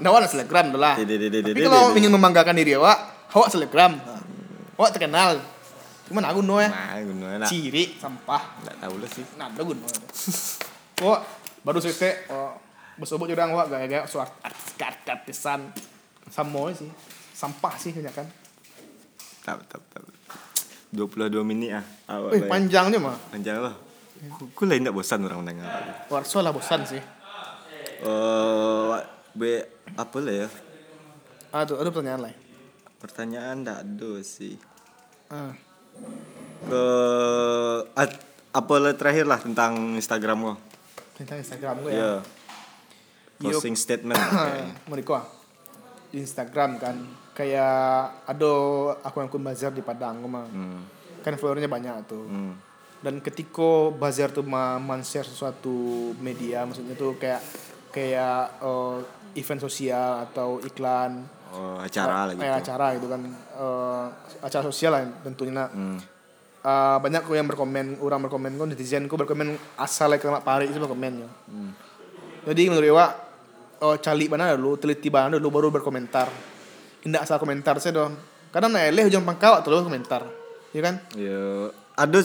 Ndak 0.00 0.08
awak 0.08 0.20
nak 0.24 0.30
selebgram 0.32 0.72
lah. 0.80 0.96
Tapi 0.96 1.60
kalau 1.60 1.92
ingin 1.92 2.08
membanggakan 2.08 2.56
diri 2.56 2.72
awak, 2.80 3.28
awak 3.36 3.52
selebgram. 3.52 4.00
Awak 4.80 4.96
terkenal. 4.96 5.44
Cuman 6.08 6.24
aku 6.24 6.40
no 6.40 6.56
ya. 6.56 6.72
Nah, 6.72 6.96
Guno 7.04 7.26
enak. 7.26 7.48
Ciri 7.50 7.98
sampah. 8.00 8.62
Enggak 8.64 8.76
tahu 8.80 8.94
lah 8.96 9.10
sih. 9.12 9.24
Nada 9.36 9.60
gun. 9.60 9.78
Kok 10.96 11.20
baru 11.66 11.78
selesai 11.82 12.30
oh, 12.32 12.56
bersobot 12.96 13.26
jurang 13.28 13.52
wak 13.52 13.68
gaya-gaya 13.68 14.06
so 14.08 14.22
art- 14.22 14.40
artis 14.40 15.04
artisan 15.04 15.68
sama 16.30 16.72
sih. 16.72 16.88
Sampah 17.36 17.74
sih 17.76 17.92
banyak 17.92 18.14
kan. 18.14 18.26
Tak, 19.44 19.66
tak, 19.68 19.82
tak. 19.90 20.05
22 20.90 21.42
minit 21.42 21.70
ah. 21.74 21.84
Awak 22.08 22.30
Eh 22.30 22.40
bayar. 22.40 22.50
panjang 22.50 22.86
dia 22.88 23.00
mah. 23.00 23.16
Panjang 23.28 23.58
lah. 23.58 23.74
Ku, 24.28 24.48
ku 24.50 24.62
lain 24.64 24.80
tak 24.80 24.92
bosan 24.92 25.22
orang 25.22 25.40
mendengar. 25.40 25.68
Warso 26.06 26.40
lah 26.40 26.50
bosan 26.50 26.82
sih. 26.82 27.02
Eh, 27.96 28.94
be 29.32 29.50
apa 29.92 30.18
lah 30.18 30.34
ya? 30.36 30.48
Aduh, 31.52 31.76
ada 31.76 31.88
pertanyaan 31.88 32.22
lain. 32.22 32.38
Pertanyaan 32.96 33.56
tak 33.60 33.78
ada 33.82 34.12
sih. 34.20 34.56
Ah. 35.26 35.52
Ke 36.62 36.82
at- 37.94 38.24
apa 38.50 38.74
lah 38.78 38.92
terakhir 38.92 39.24
lah 39.24 39.36
tentang 39.36 39.94
Instagram 39.94 40.38
kau? 40.42 40.56
Tentang 41.14 41.38
Instagram 41.38 41.74
gue 41.82 41.92
Ya. 41.92 42.00
ya. 42.00 42.12
Closing 43.38 43.76
statement. 43.76 44.16
Mereka 44.90 45.12
ah. 45.14 45.26
Instagram 46.10 46.80
kan 46.80 46.96
kayak 47.36 47.76
ada 48.24 48.52
akun-akun 49.04 49.44
bazar 49.44 49.70
di 49.70 49.80
Padang 49.80 50.24
mah. 50.24 50.48
Hmm. 50.48 50.80
Kan 51.20 51.36
followernya 51.36 51.68
banyak 51.68 52.08
tuh. 52.08 52.24
Hmm. 52.24 52.54
dan 52.96 53.20
ketika 53.20 53.92
bazar 53.92 54.32
tuh 54.32 54.40
ma 54.40 54.80
share 55.00 55.22
sesuatu 55.22 55.70
media 56.16 56.64
maksudnya 56.64 56.96
tuh 56.96 57.14
kayak 57.14 57.38
kayak 57.92 58.56
eh, 58.58 58.96
event 59.36 59.60
sosial 59.62 60.24
atau 60.24 60.58
iklan 60.58 61.22
Oh, 61.46 61.78
acara 61.78 62.26
lah 62.26 62.32
gitu. 62.34 62.42
kayak 62.42 62.56
acara 62.58 62.86
gitu 62.96 63.06
kan 63.06 63.22
eh, 63.52 64.04
acara 64.42 64.62
sosial 64.64 64.90
lah 64.90 65.02
tentunya 65.22 65.68
Hmm. 65.68 66.00
Eh, 66.58 66.96
banyak 66.98 67.22
kok 67.22 67.36
yang 67.36 67.46
berkomen 67.46 68.00
orang 68.00 68.26
berkomen 68.26 68.56
kok 68.56 68.66
netizen 68.66 69.06
kok 69.06 69.20
berkomen 69.20 69.54
asal 69.76 70.08
like 70.08 70.24
mak 70.24 70.42
pari 70.42 70.66
itu 70.66 70.80
berkomen 70.80 71.22
ya 71.22 71.30
Hmm. 71.46 71.70
jadi 72.42 72.62
menurut 72.66 72.90
Ewa 72.90 73.06
oh 73.84 73.94
cali 73.96 74.26
mana 74.26 74.56
dulu 74.56 74.74
teliti 74.76 75.12
mana 75.12 75.36
dulu 75.36 75.52
baru 75.52 75.68
berkomentar 75.70 76.26
tidak 77.08 77.22
asal 77.22 77.36
komentar 77.36 77.78
saya 77.78 77.94
dong 77.96 78.14
kadang 78.48 78.70
nak 78.70 78.84
eleh 78.84 79.04
ujung 79.04 79.22
pangkal 79.22 79.60
terus 79.60 79.80
komentar. 79.80 80.24
Ya 80.70 80.80
kan? 80.82 80.94
Ya, 81.12 81.70
ada 81.94 82.18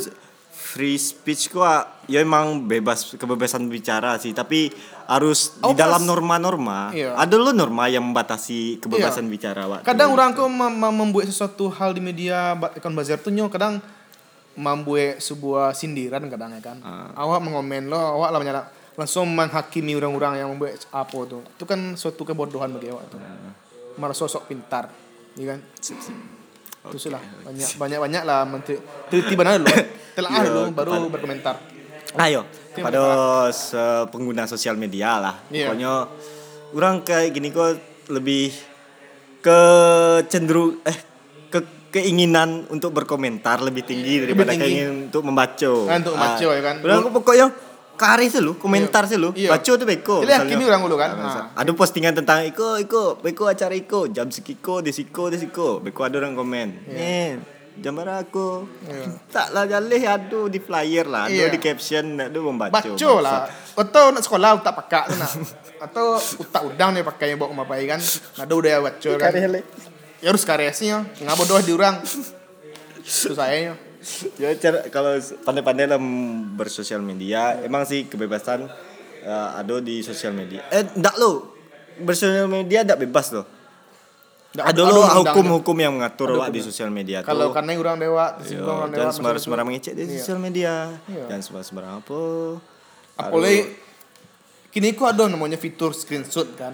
free 0.51 0.95
speech 0.95 1.47
kok 1.47 1.59
ah, 1.59 1.87
ya 2.05 2.19
emang 2.19 2.65
bebas 2.65 3.15
kebebasan 3.15 3.67
bicara 3.67 4.15
sih, 4.15 4.31
tapi 4.31 4.71
harus 5.05 5.55
di 5.57 5.71
dalam 5.73 6.03
norma-norma. 6.03 6.91
Iya. 6.91 7.15
Ada 7.15 7.35
lo 7.35 7.51
norma 7.51 7.87
yang 7.87 8.03
membatasi 8.03 8.79
kebebasan 8.79 9.27
bicara, 9.27 9.67
Pak. 9.67 9.79
kadang 9.83 10.11
orang 10.11 10.31
kau 10.31 10.45
mem- 10.45 10.71
mem- 10.73 10.97
membuat 10.97 11.27
sesuatu 11.27 11.67
hal 11.69 11.91
di 11.91 11.99
media 11.99 12.51
akun 12.55 12.91
bazar 12.91 13.17
tuh 13.17 13.31
nyo 13.31 13.47
kadang 13.47 13.79
membuat 14.53 15.19
sebuah 15.19 15.71
sindiran 15.71 16.27
kadang 16.27 16.51
ya 16.51 16.61
kan? 16.61 16.77
Ah. 16.81 17.07
awak 17.17 17.39
mengomen 17.39 17.87
lo 17.87 17.95
awak 17.95 18.29
lah 18.29 18.39
menyala 18.39 18.61
langsung 18.93 19.23
menghakimi 19.25 19.95
orang-orang 19.95 20.43
yang 20.43 20.51
membuat 20.51 20.75
apa 20.91 21.17
tuh 21.23 21.39
itu 21.47 21.63
kan 21.63 21.79
suatu 21.95 22.27
kebodohan 22.27 22.67
bagi 22.69 22.91
awak 22.91 23.07
tuh 23.07 23.15
Ah. 23.17 23.55
Malah 24.01 24.17
sosok 24.17 24.43
pintar 24.47 24.89
ya 25.33 25.45
kan 25.47 25.59
itu 26.81 26.97
sih 26.97 27.07
lah 27.07 27.21
banyak 27.45 27.69
banyak 27.77 27.99
banyak 28.01 28.23
lah 28.23 28.41
menteri 28.43 28.81
benar 29.31 29.53
dulu 29.55 29.69
telah 30.11 30.29
Iya, 30.33 30.41
dulu 30.43 30.61
baru 30.71 30.89
kepada- 30.91 31.13
berkomentar 31.13 31.55
Ayo, 32.11 32.43
pada 32.75 33.03
se- 33.47 33.79
pengguna 34.11 34.43
sosial 34.43 34.75
media 34.75 35.15
lah. 35.15 35.35
Iya. 35.47 35.71
Pokoknya 35.71 35.91
orang 36.73 37.07
kayak 37.07 37.31
gini 37.31 37.47
kok 37.49 37.71
lebih 38.11 38.51
ke 39.39 39.59
cenderung 40.27 40.83
eh 40.83 40.97
ke 41.47 41.59
keinginan 41.89 42.67
untuk 42.67 42.91
berkomentar 42.91 43.59
lebih 43.61 43.83
tinggi 43.83 44.21
daripada 44.21 44.51
tinggi. 44.51 44.59
keinginan 44.61 45.07
untuk 45.07 45.23
membaca. 45.23 45.71
Ah, 45.87 45.97
untuk 45.97 46.13
membaca, 46.13 46.45
ya 46.45 46.61
kan? 46.61 46.75
Orang 46.79 46.99
kok 47.01 47.13
pokoknya 47.15 47.47
kari 48.01 48.25
sih 48.27 48.41
lu, 48.41 48.57
komentar 48.57 49.05
sih 49.05 49.15
lu, 49.15 49.29
Iya. 49.31 49.53
baca 49.53 49.71
tuh 49.71 49.85
beko. 49.85 50.15
Jadi 50.19 50.25
misalnya. 50.27 50.41
hakimi 50.49 50.63
orang 50.65 50.81
dulu 50.81 50.97
kan? 50.97 51.09
Ah, 51.11 51.17
misal- 51.19 51.45
Ah. 51.47 51.61
Ada 51.61 51.71
postingan 51.71 52.13
tentang 52.13 52.41
iko 52.41 52.75
iko 52.75 53.03
beko 53.15 53.45
acara 53.45 53.71
iko 53.71 54.09
jam 54.09 54.25
sekiko 54.27 54.81
desiko 54.81 55.29
desiko 55.29 55.77
beko 55.77 56.01
ada 56.01 56.17
orang 56.17 56.33
komen. 56.33 56.67
Eh, 56.89 57.37
jam 57.77 57.93
berapa 57.93 58.19
aku? 58.19 58.65
Iya. 58.83 59.05
Tak 59.29 59.47
lah 59.51 59.63
jalih 59.63 60.01
ada 60.01 60.39
di 60.45 60.57
flyer 60.57 61.05
lah, 61.05 61.25
ada 61.25 61.37
Iya. 61.37 61.47
di 61.47 61.57
caption, 61.57 62.05
ada 62.19 62.35
membaca. 62.35 62.73
baca 62.73 63.11
lah 63.19 63.45
atau 63.71 64.03
nak 64.09 64.21
sekolah 64.21 64.49
utak 64.57 64.73
pakai 64.75 65.07
tu 65.07 65.15
nak 65.15 65.31
atau 65.81 66.05
utak 66.37 66.61
udang 66.65 66.91
dia 66.91 67.01
pakai 67.01 67.31
yang 67.31 67.39
bawa 67.39 67.55
mapai 67.57 67.87
kan 67.87 67.97
ada 68.35 68.51
udah 68.51 68.83
baca 68.83 69.09
kan 69.15 69.31
ya 69.31 70.27
harus 70.27 70.43
karyasinya 70.43 71.07
nggak 71.17 71.33
bodoh 71.33 71.57
di 71.57 71.71
orang 71.71 71.97
itu 72.99 73.31
saya 73.31 73.73
ya 74.37 74.49
cara 74.57 74.89
kalau 74.89 75.13
pandai-pandai 75.45 75.85
dalam 75.85 76.03
bersosial 76.57 76.99
media 76.99 77.61
emang 77.61 77.85
sih 77.85 78.09
kebebasan 78.09 78.65
eh, 79.21 79.49
ada 79.55 79.77
di 79.77 80.01
sosial 80.01 80.33
media 80.33 80.65
eh 80.73 80.81
enggak 80.97 81.15
lo 81.21 81.53
bersosial 82.01 82.49
media 82.49 82.81
enggak 82.81 82.97
bebas 82.97 83.29
loh 83.31 83.45
ada 84.51 84.81
lo 84.83 85.05
hukum-hukum 85.23 85.77
yang 85.79 85.95
mengatur 85.95 86.35
wak 86.35 86.51
di 86.51 86.59
sosial 86.59 86.91
media 86.91 87.23
Kalau 87.23 87.55
karena 87.55 87.71
orang 87.79 87.95
dewa, 87.95 88.35
dewa. 88.43 88.89
jangan 88.91 89.13
sembarang 89.15 89.39
sembarang 89.39 89.65
mengecek 89.69 89.93
di 89.95 90.03
Iya. 90.03 90.19
sosial 90.19 90.39
media 90.43 90.73
Iya. 91.07 91.23
jangan 91.31 91.41
sembarang 91.41 91.67
sembarang 91.71 91.93
apa 92.03 92.19
Apalagi 93.21 93.59
kini 94.71 94.95
ku 94.95 95.03
ada 95.05 95.27
namanya 95.27 95.59
fitur 95.59 95.91
screenshot 95.93 96.47
kan. 96.57 96.73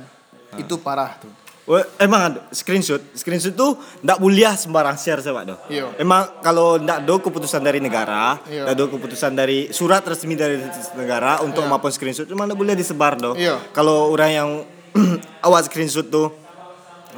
Ah. 0.53 0.61
Itu 0.61 0.79
parah 0.79 1.17
tuh. 1.19 1.33
Wah, 1.67 1.83
emang 1.99 2.21
ada 2.23 2.39
screenshot 2.49 3.03
screenshot 3.11 3.51
tuh 3.51 3.75
ndak 3.99 4.23
boleh 4.23 4.55
sembarang 4.55 4.95
share 4.95 5.19
sebab 5.19 5.43
doh. 5.43 5.59
Iya. 5.67 5.99
Emang 5.99 6.39
kalau 6.39 6.79
ndak 6.79 7.03
ada 7.03 7.13
keputusan 7.19 7.59
dari 7.59 7.83
negara, 7.83 8.39
ndak 8.39 8.71
ada 8.71 8.83
keputusan 8.87 9.35
dari 9.35 9.67
surat 9.69 9.99
resmi 10.01 10.39
dari 10.39 10.63
negara 10.95 11.43
untuk 11.43 11.67
Iya. 11.67 11.69
maupun 11.69 11.91
screenshot, 11.91 12.23
emang 12.25 12.47
ndak 12.47 12.55
boleh 12.55 12.71
disebar. 12.71 13.19
Iya. 13.35 13.59
Kalau 13.75 14.07
orang 14.07 14.31
yang 14.31 14.49
awak 15.45 15.67
screenshot 15.67 16.07
tuh 16.07 16.31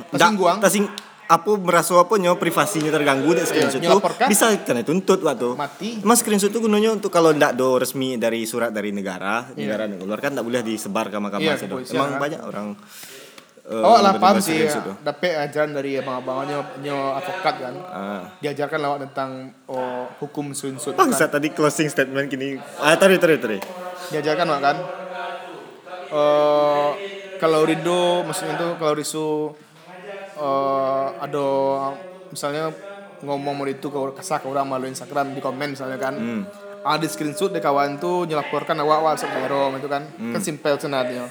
ndak 0.09 0.33
tersing 0.65 0.89
apa 1.29 1.51
merasa 1.61 1.93
apa 1.93 2.17
nyo 2.17 2.41
privasinya 2.41 2.89
terganggu 2.89 3.37
di 3.37 3.45
screenshot 3.45 3.77
tuh 3.77 4.01
bisa 4.25 4.49
kena 4.65 4.81
tuntut 4.81 5.21
waktu. 5.21 5.53
Mati. 5.53 6.01
Emang 6.01 6.17
screenshot 6.17 6.49
tuh 6.49 6.65
gunanya 6.65 6.89
untuk 6.89 7.13
kalau 7.13 7.29
ndak 7.29 7.53
do 7.53 7.77
resmi 7.77 8.17
dari 8.17 8.49
surat 8.49 8.73
dari 8.73 8.89
negara, 8.89 9.45
Iya. 9.53 9.61
negara 9.61 9.85
yang 9.85 10.01
keluarkan 10.01 10.29
ndak 10.33 10.45
boleh 10.49 10.61
disebar 10.65 11.05
ke 11.05 11.21
mahkamah 11.21 11.53
kepolisian, 11.53 12.01
Emang 12.01 12.17
banyak 12.17 12.41
orang 12.41 12.67
eh, 13.69 13.85
Awak 13.85 14.01
lah 14.01 14.13
paham 14.17 14.37
sih, 14.41 14.65
dapat 15.05 15.37
ajaran 15.45 15.77
dari 15.77 16.01
abang-abangnya 16.01 16.65
nyo 16.81 17.13
advokat 17.13 17.55
kan. 17.61 17.75
Ah. 17.85 18.23
Diajarkan 18.41 18.79
lawak 18.81 18.99
tentang 19.05 19.53
oh, 19.69 20.09
hukum 20.17 20.49
kan. 20.51 20.97
Bangsa 20.97 21.29
tadi 21.29 21.53
closing 21.53 21.85
statement 21.85 22.27
gini. 22.33 22.57
Ah, 22.81 22.97
tadi 22.97 23.21
tadi 23.21 23.37
tadi. 23.37 23.59
diajarkan 24.09 24.49
Wak, 24.49 24.61
kan 24.65 24.77
eh 26.09 26.89
kalau 27.37 27.61
Rido 27.61 28.25
maksudnya 28.25 28.57
itu 28.57 28.67
kalau 28.81 28.93
Risu 28.97 29.53
eh 30.33 31.07
ada 31.21 31.45
misalnya 32.33 32.73
ngomong 33.21 33.53
mau 33.53 33.67
itu 33.69 33.85
ke 33.85 33.99
kasar 34.17 34.41
ke 34.41 34.47
orang 34.49 34.65
melalui 34.65 34.89
Instagram 34.89 35.35
di 35.35 35.41
komen 35.43 35.77
misalnya 35.77 35.99
kan 36.01 36.15
Hmm. 36.17 36.43
Ada 36.81 37.03
screenshot 37.03 37.47
dari 37.47 37.59
kawan 37.59 37.97
tuh 37.97 38.23
nyelaporkan 38.23 38.77
awak 38.77 38.97
awak 38.99 39.13
sok 39.15 39.31
Jerome 39.31 39.77
itu 39.77 39.85
kan 39.85 40.03
Hmm. 40.15 40.31
kan 40.31 40.39
simpel 40.39 40.75
sebenarnya 40.75 41.27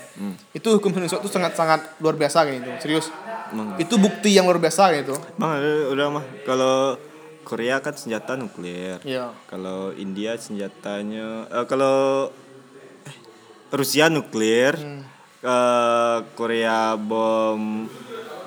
itu 0.51 0.69
hukum 0.71 0.91
screenshot 0.91 1.19
tuh 1.19 1.29
sangat 1.29 1.53
sangat 1.53 1.81
luar 1.99 2.15
biasa 2.15 2.43
kayak 2.43 2.57
gitu 2.59 2.71
serius 2.81 3.07
itu 3.77 3.95
bukti 3.97 4.31
yang 4.31 4.45
luar 4.45 4.59
biasa 4.59 4.91
kayak 4.91 5.03
gitu 5.03 5.17
Bang, 5.35 5.57
ada- 5.57 5.89
udah 5.89 6.07
mah. 6.11 6.25
Kalau 6.43 7.01
Korea 7.41 7.81
kan 7.81 7.93
senjata 7.93 8.37
nuklir. 8.37 9.01
Iya. 9.03 9.33
Kalau 9.47 9.89
India 9.95 10.37
senjatanya 10.37 11.49
eh, 11.49 11.65
kalau 11.65 12.29
eh, 13.03 13.17
Rusia 13.71 14.13
nuklir. 14.13 14.77
Eh, 15.41 16.17
Korea 16.35 16.93
bom 16.95 17.89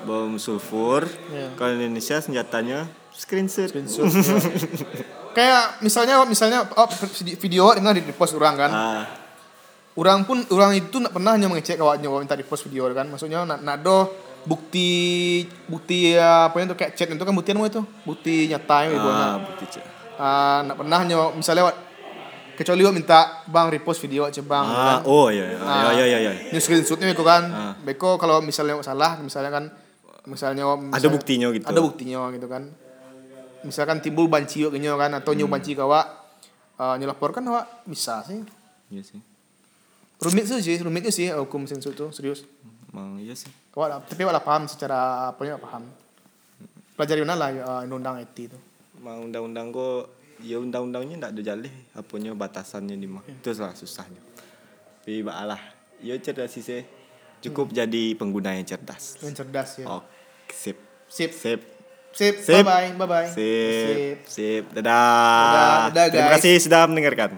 bom 0.02 0.38
sulfur. 0.38 1.02
Iya. 1.28 1.50
Kalau 1.52 1.74
Indonesia 1.74 2.20
senjatanya 2.20 2.86
screenshot. 3.10 3.74
Screenshot, 3.74 4.06
iya. 4.06 4.38
kayak 5.32 5.80
misalnya 5.80 6.22
misalnya 6.22 6.64
oh, 6.70 6.88
video 7.36 7.72
mana 7.74 7.92
di 7.92 8.12
post 8.12 8.32
orang 8.32 8.54
kan 8.54 8.70
Ah, 8.70 9.04
Orang 9.92 10.24
pun 10.24 10.40
orang 10.48 10.72
itu 10.72 10.96
nak 10.96 11.12
pernah 11.12 11.36
hanya 11.36 11.52
mengecek 11.52 11.76
kalau 11.76 11.92
minta 12.16 12.32
di 12.32 12.40
post 12.42 12.64
video 12.64 12.88
kan. 12.90 13.04
Maksudnya 13.04 13.44
nak 13.44 13.60
nak 13.60 13.76
do 13.78 14.08
bukti 14.42 14.88
bukti 15.68 16.16
apa 16.16 16.56
itu 16.56 16.72
kayak 16.72 16.92
chat 16.92 17.06
itu 17.06 17.20
kan 17.20 17.34
bukti 17.36 17.52
apa 17.52 17.68
itu? 17.68 17.82
Bukti 18.02 18.48
nyata 18.48 18.88
dibuat. 18.88 19.12
ah, 19.12 19.36
bukti 19.38 19.64
cek. 19.68 19.84
Ah, 20.16 20.64
nak 20.64 20.80
pernah 20.80 20.96
hanya 20.96 21.16
misalnya 21.36 21.76
kecuali 22.52 22.80
wak 22.82 22.94
minta 22.94 23.44
bang 23.44 23.68
repost 23.68 24.00
video 24.00 24.24
aja 24.24 24.40
bang. 24.40 24.64
Ah, 24.64 24.76
kan. 24.96 24.98
oh 25.04 25.28
iya 25.28 25.44
iya. 25.44 25.58
Ah, 25.60 25.92
iya 25.92 26.04
iya 26.08 26.18
iya. 26.20 26.32
Ini 26.48 26.56
screenshotnya 26.56 27.12
itu 27.12 27.20
kan. 27.20 27.42
Ah. 27.48 27.72
Beko 27.76 28.16
kalau 28.16 28.40
misalnya 28.40 28.80
salah, 28.80 29.20
misalnya 29.20 29.52
kan, 29.52 29.64
misalnya, 30.24 30.64
wak- 30.64 30.80
Ada 30.80 30.88
misalnya- 30.88 31.12
buktinya 31.12 31.46
gitu. 31.52 31.64
Ada 31.68 31.80
buktinya 31.80 32.18
gitu 32.32 32.46
kan. 32.48 32.62
Misalkan 33.62 34.02
timbul 34.02 34.26
banci 34.26 34.66
gitu 34.66 34.72
kan, 34.74 35.12
atau 35.14 35.32
nyu 35.32 35.46
Hmm. 35.46 35.54
banci 35.54 35.72
kawak, 35.72 36.06
uh, 36.78 36.94
nyelaporkan 36.98 37.42
awak 37.46 37.86
bisa 37.86 38.22
sih. 38.26 38.42
Iya 38.90 39.02
sih. 39.06 39.20
Rumit 40.22 40.46
sih 40.46 40.62
sih, 40.62 40.76
rumitnya 40.78 41.10
sih 41.10 41.26
hukum 41.34 41.66
screenshot 41.66 41.94
tuh 41.94 42.10
serius. 42.14 42.46
Emang 42.92 43.18
iya 43.18 43.34
sih. 43.34 43.50
Kau 43.72 43.88
lah, 43.88 43.98
tapi 44.04 44.22
wala 44.22 44.38
paham 44.38 44.68
secara 44.68 45.30
apa 45.32 45.42
ya 45.42 45.56
paham. 45.58 45.82
Pelajari 46.94 47.24
mana 47.24 47.34
lah 47.34 47.48
uh, 47.50 47.80
undang-undang 47.82 48.20
IT 48.22 48.36
itu. 48.52 48.58
Mau 49.02 49.18
undang-undang 49.18 49.72
kok 49.72 50.12
ya 50.44 50.58
undang-undangnya 50.60 51.14
ndak 51.26 51.30
ada 51.34 51.42
jaleh 51.42 51.72
apanya 51.96 52.36
batasannya 52.36 52.94
di 52.94 53.08
mah. 53.08 53.24
Itu 53.26 53.50
salah 53.50 53.74
susahnya. 53.74 54.20
Tapi 55.02 55.24
baiklah, 55.24 55.58
ya 56.04 56.14
cerdas 56.22 56.54
sih. 56.54 56.84
Cukup 57.42 57.74
jadi 57.74 58.14
pengguna 58.14 58.54
yang 58.54 58.62
cerdas. 58.62 59.18
Yang 59.18 59.42
cerdas 59.42 59.70
ya. 59.82 59.86
Oh, 59.90 60.02
sip. 60.46 60.78
Sip. 61.10 61.34
Sip. 61.34 61.58
Sip. 62.12 62.34
Sip. 62.38 62.60
Bye 62.60 62.64
bye. 62.64 62.88
Bye 62.94 63.08
bye. 63.08 63.28
Sip. 63.28 64.18
Sip. 64.28 64.64
Dadah. 64.70 65.88
Dadah, 65.88 65.90
dadah, 65.90 66.04
Terima 66.12 66.28
guys. 66.28 66.34
kasih 66.38 66.54
sudah 66.60 66.82
mendengarkan 66.86 67.30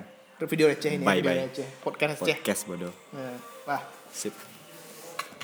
Video 0.44 0.68
receh 0.68 0.90
ini. 0.92 1.04
Bye, 1.06 1.22
video 1.24 1.30
bye. 1.30 1.46
receh. 1.48 1.66
Podcast 1.80 2.10
receh. 2.20 2.37
podcast 2.37 2.60
bodoh. 2.68 2.92
Nah, 3.14 3.38
Wah. 3.64 3.82
Sip. 4.12 4.53